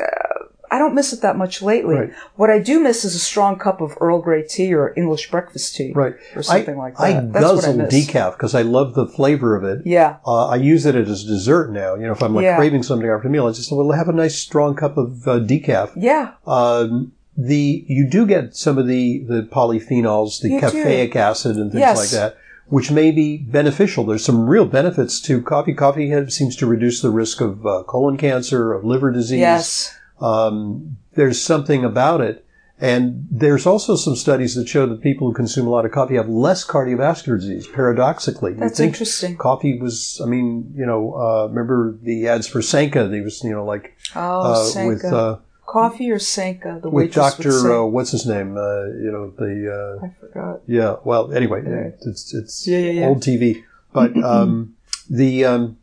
uh, 0.00 0.44
I 0.72 0.78
don't 0.78 0.94
miss 0.94 1.12
it 1.12 1.20
that 1.22 1.36
much 1.36 1.62
lately. 1.62 1.96
Right. 1.96 2.12
What 2.36 2.48
I 2.48 2.60
do 2.60 2.78
miss 2.80 3.04
is 3.04 3.14
a 3.16 3.18
strong 3.18 3.58
cup 3.58 3.80
of 3.80 3.96
Earl 4.00 4.20
Grey 4.22 4.42
tea 4.46 4.72
or 4.72 4.94
English 4.96 5.30
breakfast 5.30 5.74
tea. 5.74 5.92
Right. 5.92 6.14
Or 6.36 6.42
something 6.44 6.76
like 6.78 6.96
that. 6.96 7.02
I 7.02 7.12
That's 7.14 7.32
what 7.32 7.36
I 7.36 7.40
guzzle 7.56 7.76
miss. 7.76 7.94
decaf 7.94 8.32
because 8.32 8.54
I 8.54 8.62
love 8.62 8.94
the 8.94 9.06
flavor 9.06 9.56
of 9.56 9.64
it. 9.64 9.84
Yeah. 9.84 10.18
Uh, 10.24 10.46
I 10.46 10.56
use 10.56 10.86
it 10.86 10.94
as 10.94 11.24
dessert 11.24 11.72
now. 11.72 11.96
You 11.96 12.06
know, 12.06 12.12
if 12.12 12.22
I'm 12.22 12.34
like 12.34 12.44
Yeah. 12.44 12.56
craving 12.56 12.84
something 12.84 13.08
after 13.08 13.26
a 13.26 13.30
meal, 13.30 13.46
I 13.48 13.52
just 13.52 13.72
will 13.72 13.90
have 13.92 14.08
a 14.08 14.12
nice 14.12 14.36
strong 14.36 14.76
cup 14.76 14.96
of 14.96 15.26
uh, 15.26 15.40
decaf. 15.40 15.90
Yeah. 15.96 16.32
Um, 16.46 17.12
the 17.36 17.84
you 17.88 18.08
do 18.08 18.26
get 18.26 18.54
some 18.54 18.76
of 18.78 18.86
the 18.86 19.24
the 19.26 19.42
polyphenols, 19.50 20.40
the 20.40 20.50
You 20.50 20.60
do. 20.60 20.70
caffeic 20.70 21.16
acid, 21.16 21.56
and 21.56 21.70
things 21.72 21.80
Yes. 21.80 21.96
like 21.96 22.10
that, 22.10 22.36
which 22.68 22.90
may 22.90 23.10
be 23.10 23.38
beneficial. 23.38 24.04
There's 24.04 24.24
some 24.24 24.46
real 24.46 24.66
benefits 24.66 25.20
to 25.22 25.40
coffee. 25.42 25.72
Coffee 25.74 26.12
seems 26.28 26.54
to 26.56 26.66
reduce 26.66 27.00
the 27.00 27.10
risk 27.10 27.40
of 27.40 27.64
uh, 27.66 27.82
colon 27.86 28.16
cancer, 28.18 28.72
of 28.72 28.84
liver 28.84 29.10
disease. 29.10 29.40
Yes. 29.40 29.96
Um, 30.20 30.96
there's 31.14 31.40
something 31.42 31.84
about 31.84 32.20
it. 32.20 32.44
And 32.82 33.28
there's 33.30 33.66
also 33.66 33.94
some 33.94 34.16
studies 34.16 34.54
that 34.54 34.66
show 34.66 34.86
that 34.86 35.02
people 35.02 35.28
who 35.28 35.34
consume 35.34 35.66
a 35.66 35.70
lot 35.70 35.84
of 35.84 35.92
coffee 35.92 36.14
have 36.16 36.30
less 36.30 36.66
cardiovascular 36.66 37.38
disease, 37.38 37.66
paradoxically. 37.66 38.54
That's 38.54 38.80
interesting. 38.80 39.36
Coffee 39.36 39.78
was, 39.78 40.18
I 40.24 40.26
mean, 40.26 40.72
you 40.74 40.86
know, 40.86 41.12
uh, 41.14 41.48
remember 41.48 41.98
the 42.02 42.26
ads 42.28 42.46
for 42.46 42.62
Sanka? 42.62 43.06
They 43.06 43.20
was, 43.20 43.44
you 43.44 43.50
know, 43.50 43.66
like, 43.66 43.94
Oh, 44.16 44.52
uh, 44.52 44.64
Sanka. 44.64 44.88
with, 44.88 45.04
uh, 45.04 45.36
Coffee 45.66 46.10
or 46.10 46.18
Sanka? 46.18 46.80
The 46.82 46.88
with 46.88 47.12
Dr. 47.12 47.50
Uh, 47.82 47.84
what's 47.84 48.12
his 48.12 48.24
name? 48.26 48.56
Uh, 48.56 48.86
you 48.86 49.10
know, 49.12 49.30
the, 49.36 49.98
uh, 50.00 50.06
I 50.06 50.10
forgot. 50.18 50.60
yeah, 50.66 50.96
well, 51.04 51.32
anyway, 51.34 51.62
Yeah. 51.62 51.90
it's, 52.10 52.32
it's 52.32 52.66
yeah, 52.66 52.78
yeah. 52.78 53.06
old 53.08 53.22
TV. 53.22 53.62
But, 53.92 54.16
um, 54.24 54.74
the, 55.10 55.44
um, 55.44 55.76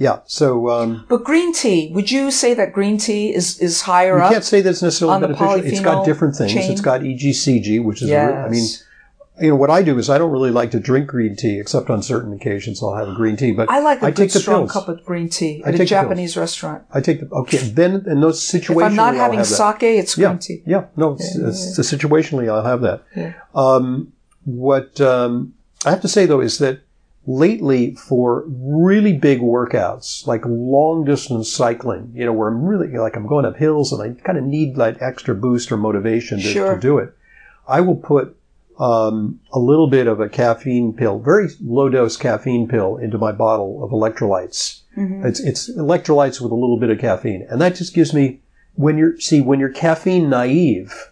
yeah, 0.00 0.20
so, 0.24 0.70
um, 0.70 1.04
But 1.10 1.24
green 1.24 1.52
tea, 1.52 1.90
would 1.92 2.10
you 2.10 2.30
say 2.30 2.54
that 2.54 2.72
green 2.72 2.96
tea 2.96 3.34
is, 3.34 3.58
is 3.60 3.82
higher 3.82 4.16
you 4.16 4.22
up? 4.24 4.32
can't 4.32 4.42
say 4.42 4.62
that's 4.62 4.80
necessarily 4.80 5.16
on 5.16 5.20
the 5.20 5.28
beneficial. 5.28 5.66
It's 5.66 5.80
got 5.80 6.06
different 6.06 6.34
things. 6.36 6.54
chain? 6.54 6.72
It's 6.72 6.80
got 6.80 7.02
EGCG, 7.02 7.84
which 7.84 8.00
is, 8.00 8.08
yes. 8.08 8.30
re- 8.30 8.36
I 8.38 8.48
mean, 8.48 8.66
you 9.42 9.50
know, 9.50 9.56
what 9.56 9.68
I 9.68 9.82
do 9.82 9.98
is 9.98 10.08
I 10.08 10.16
don't 10.16 10.30
really 10.30 10.50
like 10.50 10.70
to 10.70 10.80
drink 10.80 11.06
green 11.08 11.36
tea, 11.36 11.60
except 11.60 11.90
on 11.90 12.02
certain 12.02 12.32
occasions 12.32 12.82
I'll 12.82 12.94
have 12.94 13.08
a 13.08 13.14
green 13.14 13.36
tea. 13.36 13.52
But 13.52 13.68
I 13.68 13.80
like 13.80 14.00
a 14.00 14.06
I 14.06 14.10
good 14.10 14.16
take 14.16 14.32
the 14.32 14.40
strong 14.40 14.62
pills. 14.62 14.72
cup 14.72 14.88
of 14.88 15.04
green 15.04 15.28
tea 15.28 15.62
at 15.66 15.78
a 15.78 15.84
Japanese 15.84 16.34
restaurant. 16.34 16.84
I 16.92 17.02
take 17.02 17.20
the 17.20 17.28
okay. 17.34 17.58
Then 17.58 18.04
in 18.06 18.20
those 18.20 18.38
If 18.42 18.50
situations, 18.50 18.90
I'm 18.92 18.96
not 18.96 19.14
having 19.14 19.38
have 19.38 19.48
that. 19.48 19.80
sake, 19.80 19.82
it's 19.82 20.14
green 20.14 20.32
yeah, 20.32 20.36
tea. 20.38 20.62
yeah, 20.66 20.84
no, 20.96 21.12
it's, 21.14 21.36
it's, 21.36 21.78
it's 21.78 21.92
situationally 21.92 22.50
I'll 22.50 22.64
have 22.64 22.80
that. 22.82 23.02
Yeah. 23.14 23.32
Um, 23.54 24.12
what 24.44 25.00
um, 25.00 25.54
I 25.86 25.90
have 25.90 26.02
to 26.02 26.08
say 26.08 26.26
though 26.26 26.40
is 26.40 26.58
that 26.58 26.80
lately 27.26 27.94
for 27.94 28.44
really 28.46 29.12
big 29.12 29.40
workouts, 29.40 30.26
like 30.26 30.42
long 30.46 31.04
distance 31.04 31.52
cycling, 31.52 32.12
you 32.14 32.24
know, 32.24 32.32
where 32.32 32.48
I'm 32.48 32.64
really 32.64 32.88
like 32.96 33.16
I'm 33.16 33.26
going 33.26 33.44
up 33.44 33.56
hills 33.56 33.92
and 33.92 34.02
I 34.02 34.20
kind 34.22 34.38
of 34.38 34.44
need 34.44 34.76
like 34.76 35.00
extra 35.00 35.34
boost 35.34 35.70
or 35.70 35.76
motivation 35.76 36.38
to, 36.38 36.44
Sure. 36.44 36.74
to 36.74 36.80
do 36.80 36.98
it, 36.98 37.14
I 37.68 37.80
will 37.82 37.96
put 37.96 38.36
um, 38.78 39.38
a 39.52 39.58
little 39.58 39.88
bit 39.88 40.06
of 40.06 40.20
a 40.20 40.28
caffeine 40.28 40.94
pill, 40.94 41.18
very 41.18 41.48
low 41.62 41.90
dose 41.90 42.16
caffeine 42.16 42.66
pill, 42.66 42.96
into 42.96 43.18
my 43.18 43.32
bottle 43.32 43.84
of 43.84 43.90
electrolytes. 43.90 44.80
Mm-hmm. 44.96 45.26
It's 45.26 45.38
it's 45.40 45.70
electrolytes 45.76 46.40
with 46.40 46.50
a 46.50 46.56
little 46.56 46.78
bit 46.78 46.88
of 46.90 46.98
caffeine, 46.98 47.46
and 47.50 47.60
that 47.60 47.76
just 47.76 47.94
gives 47.94 48.14
me 48.14 48.40
when 48.74 48.96
you're 48.96 49.20
see 49.20 49.42
when 49.42 49.60
you're 49.60 49.68
caffeine 49.68 50.30
naive, 50.30 51.09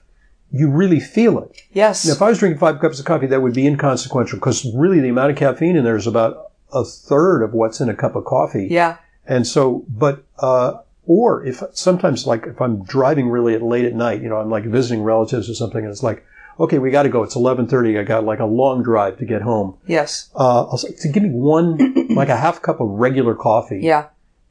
you 0.50 0.70
really 0.70 1.00
feel 1.00 1.38
it. 1.40 1.62
Yes. 1.72 2.06
Now, 2.06 2.12
if 2.12 2.22
I 2.22 2.28
was 2.28 2.38
drinking 2.38 2.58
five 2.58 2.80
cups 2.80 2.98
of 2.98 3.04
coffee, 3.04 3.26
that 3.26 3.42
would 3.42 3.54
be 3.54 3.66
inconsequential 3.66 4.38
because 4.38 4.66
really 4.74 5.00
the 5.00 5.08
amount 5.08 5.30
of 5.30 5.36
caffeine 5.36 5.76
in 5.76 5.84
there 5.84 5.96
is 5.96 6.06
about 6.06 6.52
a 6.72 6.84
third 6.84 7.42
of 7.42 7.52
what's 7.52 7.80
in 7.80 7.88
a 7.88 7.94
cup 7.94 8.16
of 8.16 8.24
coffee. 8.24 8.68
yeah. 8.70 8.98
And 9.26 9.46
so, 9.46 9.84
but, 9.88 10.24
uh, 10.38 10.78
or 11.06 11.44
if 11.44 11.62
sometimes 11.72 12.26
like 12.26 12.46
if 12.46 12.60
I'm 12.62 12.82
driving 12.84 13.28
really 13.28 13.54
at 13.54 13.62
late 13.62 13.84
at 13.84 13.94
night, 13.94 14.22
you 14.22 14.28
know, 14.28 14.36
I'm 14.36 14.50
like 14.50 14.64
visiting 14.64 15.02
relatives 15.02 15.50
or 15.50 15.54
something 15.54 15.82
and 15.84 15.90
it's 15.90 16.02
like, 16.02 16.24
okay, 16.58 16.78
we 16.78 16.90
got 16.90 17.02
to 17.04 17.08
go. 17.08 17.22
It's 17.22 17.36
1130. 17.36 17.98
I 17.98 18.02
got 18.04 18.24
like 18.24 18.40
a 18.40 18.46
long 18.46 18.82
drive 18.82 19.18
to 19.18 19.24
get 19.26 19.42
home. 19.42 19.76
Yes. 19.86 20.30
Uh, 20.34 20.64
I'll 20.66 20.78
say, 20.78 20.92
to 20.92 21.08
give 21.08 21.22
me 21.22 21.30
one, 21.30 22.08
like 22.14 22.28
a 22.30 22.36
half 22.36 22.62
cup 22.62 22.80
of 22.80 22.88
regular 22.88 23.34
coffee 23.34 23.80
Yeah. 23.82 24.06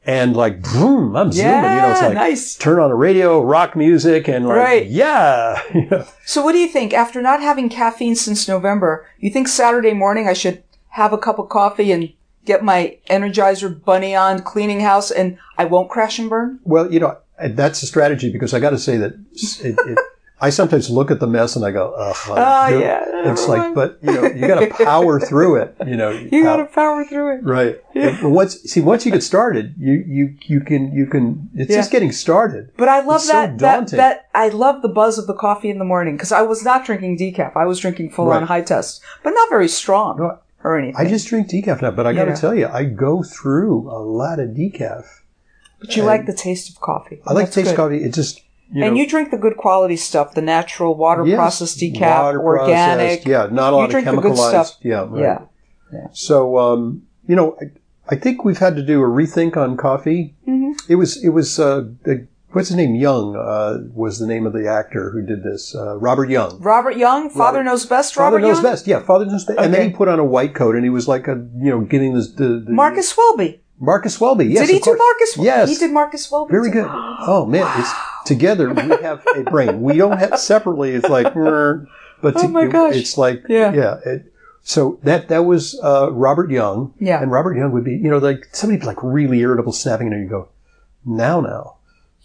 And 0.08 0.34
like, 0.34 0.62
boom, 0.62 1.14
I'm 1.14 1.30
zooming, 1.30 1.52
you 1.52 1.60
know, 1.60 1.90
it's 1.90 2.00
like, 2.00 2.14
nice. 2.14 2.56
turn 2.56 2.80
on 2.80 2.88
the 2.88 2.94
radio, 2.96 3.42
rock 3.42 3.76
music 3.76 4.26
and 4.26 4.48
like, 4.48 4.56
Right. 4.56 4.86
yeah. 4.86 5.62
Yeah. 5.74 6.06
So 6.24 6.42
what 6.42 6.52
do 6.52 6.58
you 6.58 6.68
think? 6.68 6.92
After 6.94 7.20
not 7.22 7.40
having 7.42 7.68
caffeine 7.68 8.16
since 8.16 8.48
November, 8.48 9.06
you 9.18 9.30
think 9.30 9.48
Saturday 9.48 9.92
morning 9.92 10.26
I 10.26 10.32
should 10.32 10.62
have 10.90 11.12
a 11.12 11.18
cup 11.18 11.38
of 11.38 11.48
coffee 11.50 11.92
and 11.92 12.12
get 12.46 12.64
my 12.64 12.96
Energizer 13.10 13.84
bunny 13.84 14.14
on, 14.14 14.40
cleaning 14.42 14.80
house, 14.80 15.10
and 15.10 15.38
I 15.58 15.66
won't 15.66 15.90
crash 15.90 16.18
and 16.18 16.30
burn? 16.30 16.58
Well, 16.64 16.90
you 16.92 17.00
know, 17.00 17.18
that's 17.50 17.82
a 17.82 17.86
strategy 17.86 18.32
because 18.32 18.54
I 18.54 18.60
got 18.60 18.70
to 18.70 18.78
say 18.78 18.96
that 18.96 19.12
it, 19.62 19.78
it, 19.86 19.98
I 20.40 20.50
sometimes 20.50 20.88
look 20.88 21.10
at 21.10 21.18
the 21.18 21.26
mess 21.26 21.56
and 21.56 21.64
I 21.64 21.72
go, 21.72 21.92
ugh. 21.96 22.16
Oh, 22.28 22.34
ah, 22.38 22.68
dude." 22.68 22.80
yeah, 22.82 23.32
It's 23.32 23.48
like, 23.48 23.74
but 23.74 23.98
you 24.02 24.12
know, 24.12 24.22
you 24.26 24.46
got 24.46 24.60
to 24.60 24.68
power 24.84 25.18
through 25.18 25.56
it. 25.62 25.74
You 25.84 25.96
know, 25.96 26.10
You 26.32 26.42
gotta 26.44 26.66
power 26.66 27.04
through 27.04 27.38
it. 27.38 27.44
right. 27.44 27.82
And 27.94 28.32
once 28.34 28.60
see, 28.62 28.80
once 28.80 29.04
you 29.04 29.10
get 29.10 29.22
started, 29.24 29.74
you 29.78 29.94
you 30.06 30.36
you 30.42 30.60
can 30.60 30.92
you 30.92 31.06
can. 31.06 31.50
It's 31.54 31.70
Yeah. 31.70 31.76
just 31.78 31.90
getting 31.90 32.12
started. 32.12 32.70
But 32.76 32.88
I 32.88 33.00
love 33.00 33.16
It's 33.16 33.26
so 33.26 33.32
that, 33.32 33.58
that, 33.58 33.88
that, 33.88 34.28
I 34.34 34.48
love 34.50 34.82
the 34.82 34.88
buzz 34.88 35.18
of 35.18 35.26
the 35.26 35.34
coffee 35.34 35.70
in 35.70 35.78
the 35.78 35.84
morning 35.84 36.14
because 36.16 36.30
I 36.30 36.42
was 36.42 36.64
not 36.64 36.84
drinking 36.84 37.18
decaf. 37.18 37.56
I 37.56 37.64
was 37.66 37.80
drinking 37.80 38.10
full 38.10 38.30
on 38.30 38.44
high 38.44 38.60
test, 38.62 39.02
but 39.24 39.30
not 39.30 39.48
very 39.50 39.66
strong 39.68 40.18
No, 40.18 40.38
or 40.62 40.78
anything. 40.78 40.94
I 41.04 41.08
just 41.08 41.26
drink 41.26 41.48
decaf 41.50 41.82
now, 41.82 41.90
but 41.90 42.06
I 42.06 42.12
got 42.12 42.26
to 42.26 42.30
Yeah. 42.30 42.36
tell 42.36 42.54
you, 42.54 42.68
I 42.68 42.84
go 42.84 43.22
through 43.24 43.90
a 43.90 43.98
lot 43.98 44.38
of 44.38 44.50
decaf. 44.50 45.04
but 45.80 45.96
you 45.96 46.04
like 46.04 46.26
the 46.26 46.32
taste 46.32 46.68
of 46.70 46.80
coffee. 46.80 47.20
I 47.26 47.32
like 47.32 47.46
That's 47.46 47.54
taste 47.56 47.70
good. 47.70 47.76
coffee. 47.76 48.04
It 48.04 48.12
just 48.14 48.40
you 48.72 48.84
and 48.84 48.94
know, 48.94 49.00
you 49.00 49.08
drink 49.08 49.30
the 49.30 49.38
good 49.38 49.56
quality 49.56 49.96
stuff, 49.96 50.34
the 50.34 50.42
natural 50.42 50.94
water 50.94 51.26
yes, 51.26 51.36
processed 51.36 51.78
decaf, 51.78 52.22
water 52.22 52.42
organic. 52.42 53.22
processed, 53.22 53.26
yeah, 53.26 53.48
not 53.50 53.72
a 53.72 53.76
lot 53.76 53.84
of 53.86 53.90
drink 53.90 54.06
the 54.06 54.16
good 54.16 54.32
chemicalized. 54.32 54.66
stuff. 54.66 54.76
Yeah, 54.82 55.06
right. 55.08 55.40
Yeah. 55.92 56.06
So, 56.12 56.58
um, 56.58 57.02
you 57.26 57.34
know, 57.34 57.56
I, 57.60 58.14
I 58.14 58.16
think 58.16 58.44
we've 58.44 58.58
had 58.58 58.76
to 58.76 58.82
do 58.82 59.02
a 59.02 59.06
rethink 59.06 59.56
on 59.56 59.76
coffee. 59.76 60.34
Mm-hmm. 60.46 60.72
It 60.88 60.96
was, 60.96 61.22
it 61.24 61.30
was, 61.30 61.58
uh, 61.58 61.88
the, 62.04 62.26
what's 62.50 62.68
his 62.68 62.76
name? 62.76 62.94
Young, 62.94 63.36
uh, 63.36 63.78
was 63.94 64.18
the 64.18 64.26
name 64.26 64.46
of 64.46 64.52
the 64.52 64.68
actor 64.68 65.10
who 65.10 65.22
did 65.22 65.42
this. 65.42 65.74
Uh, 65.74 65.96
Robert 65.96 66.28
Young. 66.28 66.60
Robert 66.60 66.96
Young, 66.96 67.30
Father 67.30 67.58
Robert- 67.58 67.64
Knows 67.64 67.86
Best. 67.86 68.14
Father 68.14 68.36
Robert 68.36 68.46
knows 68.46 68.56
Young, 68.56 68.62
best. 68.64 68.86
Yeah, 68.86 69.00
Father 69.00 69.24
knows 69.24 69.44
best. 69.44 69.58
And 69.58 69.72
then 69.72 69.90
he 69.90 69.96
put 69.96 70.08
on 70.08 70.18
a 70.18 70.24
white 70.24 70.54
coat 70.54 70.74
and 70.74 70.84
he 70.84 70.90
was 70.90 71.08
like 71.08 71.26
a, 71.26 71.36
you 71.56 71.70
know, 71.70 71.80
getting 71.80 72.14
this, 72.14 72.32
the, 72.32 72.62
the 72.66 72.70
Marcus 72.72 73.16
Welby. 73.16 73.62
Marcus 73.80 74.20
Welby. 74.20 74.46
Yes, 74.46 74.66
did 74.66 74.74
he 74.74 74.80
do. 74.80 74.96
Marcus? 74.96 75.36
Wel- 75.36 75.46
Yes. 75.46 75.68
he 75.70 75.76
did 75.76 75.92
Marcus 75.92 76.30
Welby. 76.30 76.50
Very 76.52 76.70
good. 76.70 76.86
Oh 76.88 77.46
man, 77.48 77.66
it's 77.80 77.92
together 78.26 78.72
we 78.72 78.82
have 79.02 79.24
a 79.36 79.42
brain. 79.42 79.80
We 79.82 79.96
don't 79.96 80.18
have 80.18 80.38
separately. 80.52 80.90
It's 80.92 81.08
like, 81.08 81.32
but 81.34 82.34
Oh 82.36 82.48
my 82.48 82.66
gosh. 82.66 82.96
it's 82.96 83.16
like, 83.18 83.44
Yeah. 83.48 83.72
yeah. 83.72 84.00
It, 84.04 84.32
so 84.62 84.98
that 85.04 85.28
that 85.28 85.44
was 85.44 85.78
uh, 85.82 86.10
Robert 86.12 86.50
Young. 86.50 86.92
Yeah. 86.98 87.22
and 87.22 87.30
Robert 87.30 87.56
Young 87.56 87.72
would 87.72 87.84
be, 87.84 87.92
you 87.92 88.10
know, 88.10 88.18
like 88.18 88.48
somebody 88.52 88.84
like 88.84 89.02
really 89.02 89.38
irritable, 89.40 89.72
snapping, 89.72 90.12
and 90.12 90.22
you 90.22 90.28
go, 90.28 90.48
now, 91.06 91.40
now. 91.40 91.76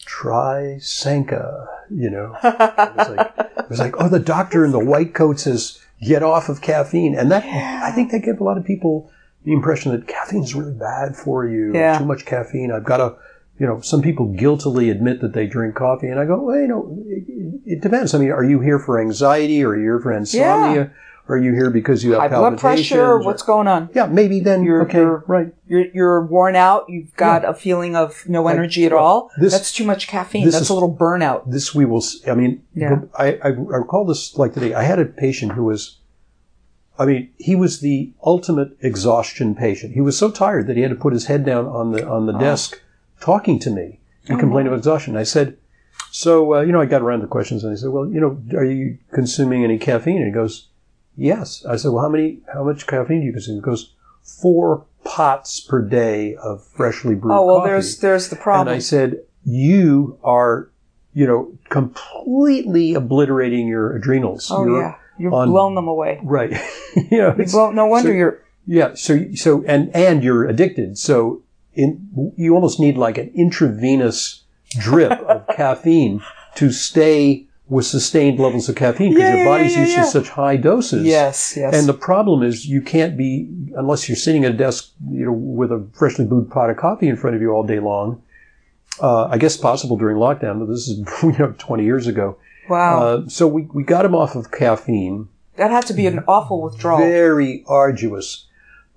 try 0.06 0.78
Sanka, 0.82 1.68
you 1.90 2.10
know. 2.10 2.36
it, 2.44 2.96
was 2.98 3.10
like, 3.10 3.34
it 3.38 3.70
was 3.70 3.80
like, 3.80 3.96
oh, 4.00 4.10
the 4.10 4.20
doctor 4.20 4.66
in 4.66 4.72
the 4.72 4.84
white 4.84 5.14
coat 5.14 5.40
says, 5.40 5.80
get 6.02 6.22
off 6.24 6.50
of 6.50 6.62
caffeine. 6.62 7.16
And 7.16 7.32
that, 7.32 7.46
yeah. 7.46 7.82
I 7.84 7.92
think 7.92 8.12
that 8.12 8.20
gave 8.24 8.42
a 8.42 8.44
lot 8.44 8.58
of 8.58 8.66
people 8.66 9.10
the 9.46 9.54
impression 9.54 9.92
that 9.92 10.08
caffeine 10.08 10.44
is 10.44 10.56
really 10.56 10.74
bad 10.74 11.16
for 11.16 11.48
you. 11.48 11.74
Yeah. 11.74 11.98
Too 12.00 12.06
much 12.06 12.26
caffeine. 12.26 12.72
I've 12.72 12.86
got 12.86 12.98
to, 12.98 13.16
you 13.60 13.68
know, 13.68 13.82
some 13.82 14.02
people 14.02 14.34
guiltily 14.34 14.90
admit 14.90 15.22
that 15.22 15.34
they 15.34 15.48
drink 15.48 15.76
coffee. 15.76 16.08
And 16.08 16.20
I 16.20 16.26
go, 16.26 16.42
well, 16.42 16.60
you 16.60 16.68
know, 16.68 16.98
it, 17.08 17.62
it 17.66 17.82
depends. 17.82 18.14
I 18.14 18.20
mean, 18.20 18.32
are 18.32 18.44
you 18.44 18.60
here 18.60 18.80
for 18.80 19.00
anxiety 19.00 19.64
or 19.64 19.70
are 19.70 19.78
you 19.78 19.84
here 19.84 20.00
for 20.00 20.12
insomnia? 20.12 20.82
Yeah. 20.82 20.90
Are 21.30 21.38
you 21.38 21.54
here 21.54 21.70
because 21.70 22.04
you 22.04 22.12
have 22.12 22.30
high 22.30 22.38
blood 22.38 22.60
pressure? 22.60 23.18
What's 23.18 23.44
going 23.44 23.66
on? 23.66 23.90
Yeah, 23.96 24.08
maybe 24.08 24.42
then 24.42 24.62
you're 24.62 24.84
okay, 24.84 24.98
you're, 24.98 25.24
right. 25.26 25.54
You're 25.66 25.86
you're 25.94 26.26
worn 26.26 26.58
out. 26.58 26.90
You've 26.90 27.16
got 27.16 27.44
yeah. 27.44 27.52
a 27.52 27.54
feeling 27.54 27.96
of 27.96 28.28
no 28.28 28.50
energy 28.50 28.86
at 28.86 28.92
all. 28.92 29.32
This, 29.40 29.54
That's 29.54 29.72
too 29.72 29.86
much 29.86 30.10
caffeine. 30.10 30.44
That's 30.44 30.64
is, 30.64 30.70
a 30.70 30.74
little 30.74 30.94
burnout. 30.94 31.50
This 31.50 31.74
we 31.74 31.86
will. 31.86 32.04
I 32.28 32.34
mean, 32.34 32.62
yeah. 32.76 33.04
I, 33.18 33.36
I 33.36 33.40
I 33.46 33.48
recall 33.48 34.04
this 34.04 34.38
like 34.38 34.54
today. 34.54 34.74
I 34.74 34.84
had 34.84 35.00
a 35.00 35.06
patient 35.06 35.54
who 35.54 35.64
was. 35.64 36.00
I 36.98 37.06
mean, 37.06 37.32
he 37.38 37.56
was 37.56 37.80
the 37.80 38.12
ultimate 38.24 38.78
exhaustion 38.82 39.56
patient. 39.56 39.94
He 39.94 40.02
was 40.02 40.18
so 40.18 40.30
tired 40.30 40.68
that 40.68 40.76
he 40.76 40.84
had 40.84 40.92
to 40.92 40.96
put 40.96 41.14
his 41.14 41.26
head 41.26 41.46
down 41.46 41.66
on 41.66 41.92
the 41.92 42.08
on 42.08 42.26
the 42.28 42.36
oh. 42.36 42.40
desk, 42.40 42.82
talking 43.20 43.60
to 43.60 43.70
me 43.70 44.00
and 44.28 44.38
oh, 44.38 44.40
complain 44.40 44.68
wow. 44.68 44.74
of 44.74 44.78
exhaustion. 44.78 45.18
I 45.18 45.24
said, 45.24 45.58
so 46.12 46.56
uh, 46.56 46.62
you 46.62 46.72
know, 46.72 46.82
I 46.82 46.86
got 46.86 47.02
around 47.02 47.22
to 47.22 47.28
questions 47.28 47.64
and 47.64 47.74
I 47.74 47.76
said, 47.76 47.90
well, 47.90 48.08
you 48.08 48.20
know, 48.20 48.42
are 48.58 48.66
you 48.66 48.98
consuming 49.12 49.64
any 49.64 49.78
caffeine? 49.78 50.18
And 50.18 50.28
he 50.28 50.32
goes 50.32 50.68
Yes. 51.16 51.66
I 51.66 51.76
said, 51.76 51.92
well, 51.92 52.04
how 52.04 52.10
many, 52.10 52.40
how 52.52 52.64
much 52.64 52.88
caffeine 52.88 53.22
do 53.22 53.26
you 53.26 53.34
consume? 53.34 53.56
He 53.56 53.62
goes, 53.62 53.94
four 54.22 54.86
pots 55.04 55.60
per 55.60 55.82
day 55.82 56.36
of 56.36 56.66
freshly 56.66 57.16
brewed 57.16 57.34
Oh, 57.34 57.46
well, 57.46 57.58
coffee. 57.58 57.70
there's, 57.70 58.00
there's 58.00 58.30
the 58.30 58.36
problem. 58.36 58.70
And 58.70 58.76
I 58.76 58.80
said, 58.80 59.20
you 59.46 60.18
are, 60.24 60.70
you 61.14 61.28
know, 61.28 61.52
completely 61.70 62.94
obliterating 62.94 63.68
your 63.68 63.96
adrenals. 63.96 64.50
Oh, 64.50 64.66
you're 64.66 64.82
yeah. 64.82 64.96
You're 65.18 65.34
on, 65.34 65.50
blowing 65.50 65.76
them 65.76 65.88
away. 65.88 66.20
Right. 66.24 66.52
you 66.96 67.18
know, 67.18 67.32
blow, 67.32 67.72
no 67.72 67.86
wonder 67.86 68.10
so, 68.10 68.14
you're. 68.14 68.44
Yeah. 68.66 68.94
So, 68.96 69.34
so, 69.36 69.64
and, 69.66 69.94
and 69.96 70.24
you're 70.24 70.48
addicted. 70.48 70.98
So 70.98 71.44
in, 71.74 72.34
you 72.38 72.56
almost 72.56 72.80
need 72.80 72.98
like 72.98 73.18
an 73.18 73.32
intravenous 73.36 74.44
drip 74.80 75.12
of 75.12 75.48
caffeine 75.56 76.24
to 76.56 76.72
stay 76.72 77.48
with 77.68 77.86
sustained 77.86 78.40
levels 78.40 78.68
of 78.70 78.76
caffeine 78.76 79.14
because 79.14 79.30
yeah, 79.30 79.36
your 79.38 79.46
body's 79.46 79.74
yeah, 79.74 79.86
yeah, 79.86 79.98
used 79.98 80.14
to 80.14 80.24
such 80.24 80.30
high 80.30 80.58
doses. 80.58 81.06
Yes, 81.06 81.56
yes. 81.58 81.74
And 81.74 81.88
the 81.88 81.94
problem 81.94 82.44
is 82.44 82.68
you 82.68 82.82
can't 82.82 83.18
be 83.18 83.50
unless 83.76 84.08
you're 84.08 84.16
sitting 84.16 84.46
at 84.46 84.52
a 84.52 84.58
desk, 84.58 84.92
you 85.10 85.26
know, 85.26 85.32
with 85.32 85.72
a 85.72 85.86
freshly 85.94 86.26
brewed 86.26 86.52
pot 86.52 86.70
of 86.70 86.78
coffee 86.78 87.08
in 87.08 87.16
front 87.16 87.36
of 87.36 87.42
you 87.42 87.52
all 87.52 87.64
day 87.64 87.80
long. 87.80 88.22
Uh, 89.02 89.26
I 89.26 89.40
guess 89.40 89.58
possible 89.58 89.98
during 89.98 90.18
lockdown, 90.18 90.60
but 90.60 90.68
this 90.68 90.88
is 90.88 91.00
you 91.24 91.36
know 91.40 91.56
20 91.58 91.84
years 91.84 92.06
ago. 92.06 92.38
Wow. 92.70 93.02
Uh, 93.02 93.28
so 93.28 93.48
we 93.48 93.64
we 93.74 93.84
got 93.84 94.06
him 94.06 94.16
off 94.16 94.36
of 94.36 94.52
caffeine. 94.52 95.30
That 95.56 95.72
had 95.72 95.86
to 95.88 95.94
be 95.94 96.08
an 96.08 96.24
awful 96.28 96.62
withdrawal. 96.62 97.00
Very 97.00 97.64
arduous, 97.68 98.48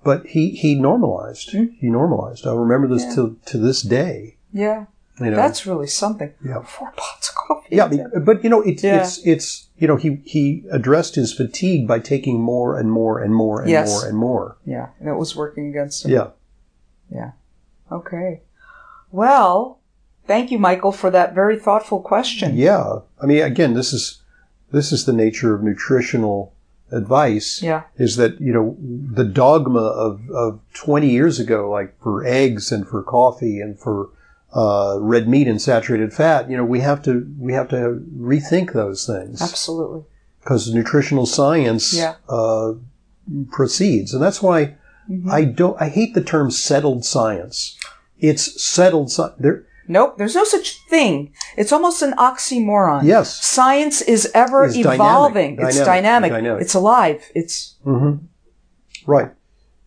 but 0.03 0.25
he 0.27 0.51
he 0.51 0.75
normalized. 0.75 1.49
Mm-hmm. 1.49 1.75
He 1.79 1.89
normalized. 1.89 2.47
I 2.47 2.53
remember 2.53 2.87
this 2.87 3.03
to 3.15 3.37
to 3.45 3.57
this 3.57 3.81
day. 3.81 4.37
Yeah. 4.53 4.85
You 5.19 5.31
know, 5.31 5.35
That's 5.35 5.65
really 5.65 5.87
something. 5.87 6.31
Yeah. 6.45 6.61
Four 6.61 6.93
pots 6.95 7.29
of 7.29 7.35
coffee. 7.35 7.75
Yeah, 7.75 7.89
but 8.19 8.43
you 8.43 8.49
know, 8.51 8.61
it, 8.61 8.83
yeah. 8.83 9.01
it's 9.01 9.17
it's 9.25 9.67
you 9.77 9.87
know 9.87 9.95
he 9.95 10.21
he 10.25 10.63
addressed 10.71 11.15
his 11.15 11.33
fatigue 11.33 11.87
by 11.87 11.99
taking 11.99 12.39
more 12.39 12.77
and 12.77 12.91
more 12.91 13.19
and 13.19 13.33
more 13.33 13.61
and 13.61 13.69
yes. 13.69 13.89
more 13.89 14.07
and 14.07 14.17
more. 14.17 14.57
Yeah, 14.65 14.89
and 14.99 15.09
it 15.09 15.15
was 15.15 15.35
working 15.35 15.69
against 15.69 16.05
him. 16.05 16.11
Yeah. 16.11 16.29
Yeah. 17.11 17.31
Okay. 17.91 18.41
Well, 19.11 19.76
thank 20.27 20.51
you, 20.51 20.59
Michael, 20.59 20.91
for 20.91 21.09
that 21.11 21.33
very 21.33 21.57
thoughtful 21.57 22.01
question. 22.01 22.55
Yeah, 22.55 22.99
I 23.21 23.25
mean, 23.25 23.43
again, 23.43 23.73
this 23.73 23.93
is 23.93 24.21
this 24.71 24.91
is 24.91 25.05
the 25.05 25.13
nature 25.13 25.55
of 25.55 25.63
nutritional 25.63 26.53
advice. 26.91 27.61
Yeah. 27.61 27.83
Is 27.95 28.15
that 28.17 28.39
you 28.39 28.53
know 28.53 28.77
the 28.79 29.23
dogma 29.23 29.81
of 29.81 30.29
of 30.29 30.59
twenty 30.73 31.09
years 31.09 31.39
ago, 31.39 31.69
like 31.69 31.99
for 32.01 32.25
eggs 32.25 32.71
and 32.71 32.87
for 32.87 33.01
coffee 33.03 33.59
and 33.59 33.79
for 33.79 34.09
uh, 34.53 34.97
red 34.99 35.27
meat 35.27 35.47
and 35.47 35.61
saturated 35.61 36.13
fat, 36.13 36.49
you 36.49 36.57
know, 36.57 36.65
we 36.65 36.79
have 36.79 37.01
to 37.03 37.31
we 37.39 37.53
have 37.53 37.69
to 37.69 38.03
rethink 38.17 38.73
those 38.73 39.05
things. 39.05 39.41
Absolutely. 39.41 40.03
Because 40.41 40.73
nutritional 40.73 41.25
science 41.25 41.93
yeah. 41.93 42.15
uh, 42.29 42.73
proceeds, 43.51 44.13
and 44.13 44.23
that's 44.23 44.41
why 44.41 44.77
mm-hmm. 45.09 45.29
I 45.29 45.43
don't. 45.43 45.79
I 45.81 45.89
hate 45.89 46.13
the 46.13 46.23
term 46.23 46.51
settled 46.51 47.03
science. 47.03 47.77
It's 48.19 48.63
settled. 48.63 49.11
there. 49.39 49.65
Nope, 49.87 50.17
there's 50.17 50.35
no 50.35 50.43
such 50.43 50.79
thing. 50.89 51.33
It's 51.55 51.71
almost 51.71 52.01
an 52.01 52.13
oxymoron. 52.13 53.03
Yes. 53.03 53.43
Science 53.43 54.01
is 54.01 54.29
ever 54.33 54.65
it's 54.65 54.75
evolving. 54.75 55.55
Dynamic. 55.55 55.75
It's 55.75 55.85
dynamic. 55.85 56.31
dynamic. 56.31 56.61
It's 56.61 56.73
alive. 56.73 57.23
It's. 57.33 57.75
Mm-hmm. 57.85 58.25
Right. 59.05 59.31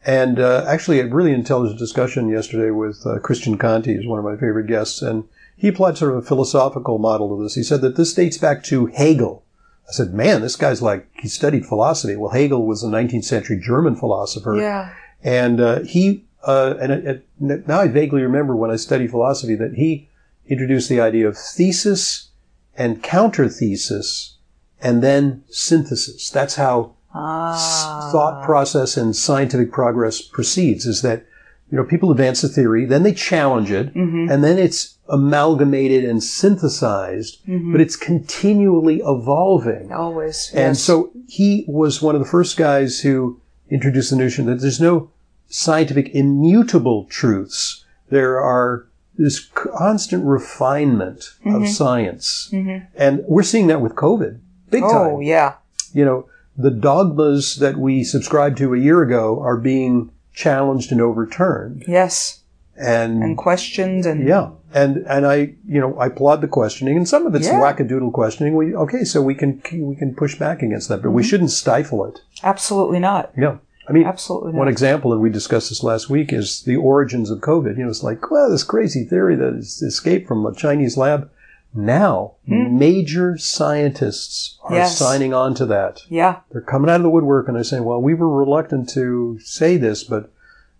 And 0.04 0.40
uh, 0.40 0.64
actually, 0.66 1.00
a 1.00 1.06
really 1.06 1.32
intelligent 1.32 1.78
discussion 1.78 2.28
yesterday 2.28 2.70
with 2.70 3.06
uh, 3.06 3.18
Christian 3.18 3.58
Conte, 3.58 3.92
who's 3.92 4.06
one 4.06 4.18
of 4.18 4.24
my 4.24 4.36
favorite 4.36 4.66
guests, 4.66 5.02
and 5.02 5.24
he 5.56 5.68
applied 5.68 5.98
sort 5.98 6.12
of 6.12 6.18
a 6.18 6.26
philosophical 6.26 6.98
model 6.98 7.36
to 7.36 7.42
this. 7.42 7.54
He 7.54 7.62
said 7.62 7.82
that 7.82 7.96
this 7.96 8.14
dates 8.14 8.38
back 8.38 8.64
to 8.64 8.86
Hegel. 8.86 9.44
I 9.86 9.92
said, 9.92 10.14
man, 10.14 10.40
this 10.40 10.56
guy's 10.56 10.80
like, 10.80 11.06
he 11.20 11.28
studied 11.28 11.66
philosophy. 11.66 12.16
Well, 12.16 12.30
Hegel 12.30 12.64
was 12.64 12.82
a 12.82 12.86
19th 12.86 13.24
century 13.24 13.60
German 13.60 13.94
philosopher. 13.94 14.56
Yeah. 14.56 14.94
And 15.22 15.60
uh, 15.60 15.80
he, 15.80 16.24
uh, 16.44 16.74
and 16.80 16.92
it, 16.92 17.26
it, 17.40 17.68
now 17.68 17.80
I 17.80 17.88
vaguely 17.88 18.22
remember 18.22 18.56
when 18.56 18.70
I 18.70 18.76
studied 18.76 19.10
philosophy 19.10 19.54
that 19.56 19.74
he 19.74 20.08
introduced 20.46 20.88
the 20.88 21.00
idea 21.00 21.28
of 21.28 21.36
thesis 21.36 22.30
and 22.76 23.02
counter 23.02 23.48
thesis 23.48 24.36
and 24.80 25.02
then 25.02 25.44
synthesis. 25.48 26.30
That's 26.30 26.56
how 26.56 26.94
ah. 27.14 28.08
thought 28.12 28.44
process 28.44 28.96
and 28.96 29.14
scientific 29.14 29.70
progress 29.70 30.22
proceeds 30.22 30.86
is 30.86 31.02
that, 31.02 31.26
you 31.70 31.76
know, 31.76 31.84
people 31.84 32.10
advance 32.10 32.42
a 32.42 32.48
theory, 32.48 32.84
then 32.84 33.02
they 33.02 33.12
challenge 33.12 33.70
it, 33.70 33.94
mm-hmm. 33.94 34.30
and 34.30 34.42
then 34.42 34.58
it's 34.58 34.96
amalgamated 35.08 36.04
and 36.04 36.22
synthesized, 36.22 37.44
mm-hmm. 37.46 37.72
but 37.72 37.80
it's 37.80 37.96
continually 37.96 39.02
evolving. 39.04 39.92
Always. 39.92 40.50
And 40.52 40.70
yes. 40.70 40.82
so 40.82 41.12
he 41.28 41.64
was 41.68 42.00
one 42.00 42.14
of 42.14 42.20
the 42.20 42.28
first 42.28 42.56
guys 42.56 43.00
who 43.00 43.40
introduced 43.70 44.10
the 44.10 44.16
notion 44.16 44.46
that 44.46 44.60
there's 44.60 44.80
no 44.80 45.10
scientific 45.50 46.08
immutable 46.14 47.04
truths. 47.10 47.84
There 48.08 48.40
are 48.40 48.86
this 49.18 49.40
constant 49.40 50.24
refinement 50.24 51.34
mm-hmm. 51.44 51.56
of 51.56 51.68
science. 51.68 52.48
Mm-hmm. 52.52 52.86
And 52.96 53.22
we're 53.26 53.42
seeing 53.42 53.66
that 53.66 53.82
with 53.82 53.94
COVID. 53.94 54.40
Big 54.70 54.82
oh, 54.82 54.88
time. 54.88 55.14
Oh, 55.14 55.20
yeah. 55.20 55.56
You 55.92 56.06
know, 56.06 56.28
the 56.56 56.70
dogmas 56.70 57.56
that 57.56 57.76
we 57.76 58.04
subscribed 58.04 58.56
to 58.58 58.72
a 58.74 58.78
year 58.78 59.02
ago 59.02 59.40
are 59.40 59.56
being 59.56 60.10
challenged 60.32 60.92
and 60.92 61.00
overturned. 61.00 61.84
Yes. 61.86 62.38
And, 62.76 63.22
and 63.22 63.36
questioned 63.36 64.06
and 64.06 64.26
yeah 64.26 64.52
and 64.72 65.04
and 65.06 65.26
I 65.26 65.54
you 65.66 65.80
know 65.80 65.98
I 65.98 66.06
applaud 66.06 66.40
the 66.40 66.48
questioning 66.48 66.96
and 66.96 67.06
some 67.06 67.26
of 67.26 67.34
it's 67.34 67.46
yeah. 67.46 67.60
wackadoodle 67.60 68.10
questioning 68.14 68.54
we 68.54 68.74
okay 68.74 69.04
so 69.04 69.20
we 69.20 69.34
can 69.34 69.60
we 69.70 69.96
can 69.96 70.14
push 70.14 70.38
back 70.38 70.62
against 70.62 70.88
that 70.88 71.02
but 71.02 71.08
mm-hmm. 71.08 71.16
we 71.16 71.22
shouldn't 71.22 71.50
stifle 71.50 72.06
it 72.06 72.22
absolutely 72.42 72.98
not 72.98 73.32
yeah 73.36 73.58
I 73.90 73.92
mean 73.92 74.06
absolutely 74.06 74.52
one 74.52 74.66
not. 74.66 74.72
example 74.72 75.12
and 75.12 75.20
we 75.20 75.30
discussed 75.30 75.68
this 75.68 75.82
last 75.82 76.08
week 76.08 76.32
is 76.32 76.62
the 76.62 76.76
origins 76.76 77.28
of 77.30 77.40
COVID 77.40 77.76
you 77.76 77.84
know 77.84 77.90
it's 77.90 78.02
like 78.02 78.30
well 78.30 78.48
this 78.48 78.64
crazy 78.64 79.04
theory 79.04 79.36
that 79.36 79.54
it's 79.54 79.82
escaped 79.82 80.28
from 80.28 80.46
a 80.46 80.54
Chinese 80.54 80.96
lab 80.96 81.28
now, 81.72 82.34
hmm? 82.46 82.78
major 82.78 83.38
scientists 83.38 84.58
are 84.64 84.74
yes. 84.74 84.98
signing 84.98 85.32
on 85.32 85.54
to 85.54 85.66
that. 85.66 86.02
Yeah. 86.08 86.40
They're 86.50 86.60
coming 86.60 86.90
out 86.90 86.96
of 86.96 87.02
the 87.02 87.10
woodwork 87.10 87.46
and 87.46 87.56
they're 87.56 87.64
saying, 87.64 87.84
well, 87.84 88.02
we 88.02 88.14
were 88.14 88.28
reluctant 88.28 88.88
to 88.90 89.38
say 89.40 89.76
this, 89.76 90.02
but, 90.02 90.32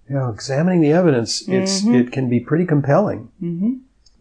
you 0.08 0.16
know, 0.16 0.28
examining 0.28 0.80
the 0.80 0.92
evidence, 0.92 1.42
it's, 1.48 1.82
mm-hmm. 1.82 1.94
it 1.94 2.12
can 2.12 2.28
be 2.28 2.40
pretty 2.40 2.66
compelling. 2.66 3.30
Mm-hmm. 3.40 3.74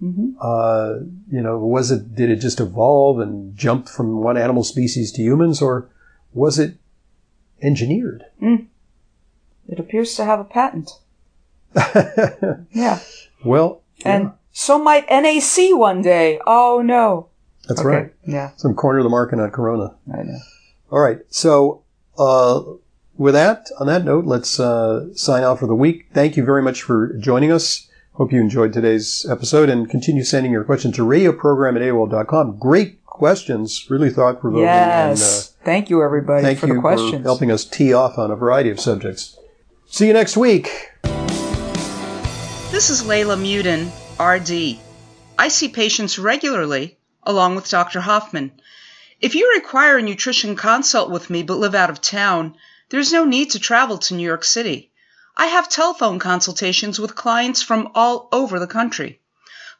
Mm-hmm. 0.04 0.30
Uh, 0.40 1.06
you 1.32 1.42
know, 1.42 1.58
was 1.58 1.92
it, 1.92 2.16
did 2.16 2.30
it 2.30 2.38
just 2.38 2.60
evolve 2.60 3.20
and 3.20 3.58
jump 3.58 3.90
from 3.90 4.22
one 4.22 4.38
animal 4.38 4.64
species 4.64 5.12
to 5.14 5.22
humans 5.22 5.62
or 5.62 5.90
was 6.34 6.60
it 6.60 6.76
engineered? 7.62 8.24
Mm. 8.42 8.68
It 9.70 9.80
appears 9.80 10.16
to 10.16 10.26
have 10.26 10.40
a 10.40 10.44
patent. 10.44 10.92
yeah. 12.72 13.00
Well, 13.46 13.82
and 14.04 14.24
yeah. 14.26 14.32
So 14.52 14.80
might 14.80 15.10
NAC 15.10 15.78
one 15.78 16.02
day. 16.02 16.40
Oh 16.46 16.82
no. 16.84 17.30
That's 17.68 17.82
okay. 17.82 17.90
right. 17.90 18.14
Yeah. 18.26 18.52
Some 18.58 18.74
corner 18.74 19.00
of 19.00 19.04
the 19.04 19.10
market 19.10 19.40
on 19.40 19.52
Corona. 19.52 19.96
I 20.12 20.24
know. 20.24 20.40
All 20.92 21.00
right. 21.00 21.20
So, 21.30 21.84
uh, 22.18 22.64
with 23.16 23.36
that, 23.36 23.68
on 23.80 23.86
that 23.88 24.04
note, 24.04 24.26
let's 24.26 24.60
uh, 24.60 25.14
sign 25.14 25.44
off 25.44 25.60
for 25.60 25.68
the 25.68 25.76
week. 25.76 26.08
Thank 26.14 26.36
you 26.36 26.44
very 26.44 26.64
much 26.64 26.82
for 26.82 27.14
joining 27.20 27.52
us. 27.52 27.88
Hope 28.14 28.34
you 28.34 28.42
enjoyed 28.42 28.74
today's 28.74 29.26
episode 29.30 29.70
and 29.70 29.90
continue 29.90 30.24
sending 30.24 30.52
your 30.52 30.64
questions 30.64 30.96
to 30.96 31.04
radioprogram 31.06 31.76
at 31.76 31.82
AOL.com. 31.82 32.58
Great 32.58 33.06
questions, 33.06 33.86
really 33.90 34.10
thought 34.10 34.42
provoking. 34.42 34.64
Yes. 34.64 35.22
And, 35.22 35.62
uh, 35.62 35.66
thank 35.66 35.90
you, 35.90 36.04
everybody, 36.04 36.44
thank 36.44 36.60
for 36.60 36.68
you 36.68 36.76
the 36.76 36.82
questions. 36.82 37.12
For 37.12 37.24
helping 37.24 37.52
us 37.52 37.64
tee 37.66 37.94
off 37.94 38.18
on 38.18 38.32
a 38.32 38.36
variety 38.36 38.72
of 38.72 38.80
subjects. 38.80 39.39
See 39.92 40.06
you 40.06 40.14
next 40.14 40.38
week. 40.38 40.92
This 42.72 42.92
is 42.92 43.04
Leyla 43.04 43.36
Muedin 43.36 43.90
RD. 44.20 44.80
I 45.38 45.48
see 45.48 45.68
patients 45.68 46.20
regularly, 46.20 47.00
along 47.24 47.56
with 47.56 47.68
Dr. 47.70 48.00
Hoffman. 48.00 48.52
If 49.20 49.34
you 49.34 49.52
require 49.56 49.98
a 49.98 50.02
nutrition 50.02 50.56
consult 50.56 51.10
with 51.10 51.32
me 51.32 51.42
but 51.42 51.58
live 51.58 51.74
out 51.74 51.90
of 51.90 52.02
town, 52.02 52.56
there's 52.90 53.12
no 53.12 53.26
need 53.26 53.50
to 53.52 53.60
travel 53.60 53.98
to 53.98 54.14
New 54.14 54.24
York 54.24 54.44
City. 54.44 54.92
I 55.36 55.48
have 55.48 55.68
telephone 55.68 56.20
consultations 56.20 57.00
with 57.00 57.16
clients 57.16 57.64
from 57.64 57.90
all 57.96 58.30
over 58.32 58.60
the 58.60 58.68
country. 58.68 59.20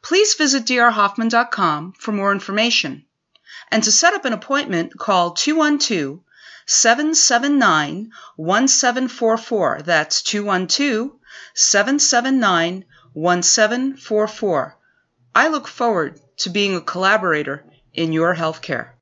Please 0.02 0.34
visit 0.34 0.64
drhoffman.com 0.64 1.92
for 1.92 2.10
more 2.10 2.32
information. 2.32 3.04
And 3.70 3.84
to 3.84 3.92
set 3.92 4.14
up 4.14 4.24
an 4.24 4.32
appointment, 4.32 4.98
call 4.98 5.30
212 5.30 6.20
779 6.72 8.12
1744. 8.36 9.82
That's 9.82 10.22
212 10.22 11.10
779 11.52 12.84
1744. 13.12 14.78
I 15.34 15.48
look 15.48 15.66
forward 15.66 16.20
to 16.36 16.48
being 16.48 16.76
a 16.76 16.80
collaborator 16.80 17.64
in 17.92 18.12
your 18.12 18.36
healthcare. 18.36 18.90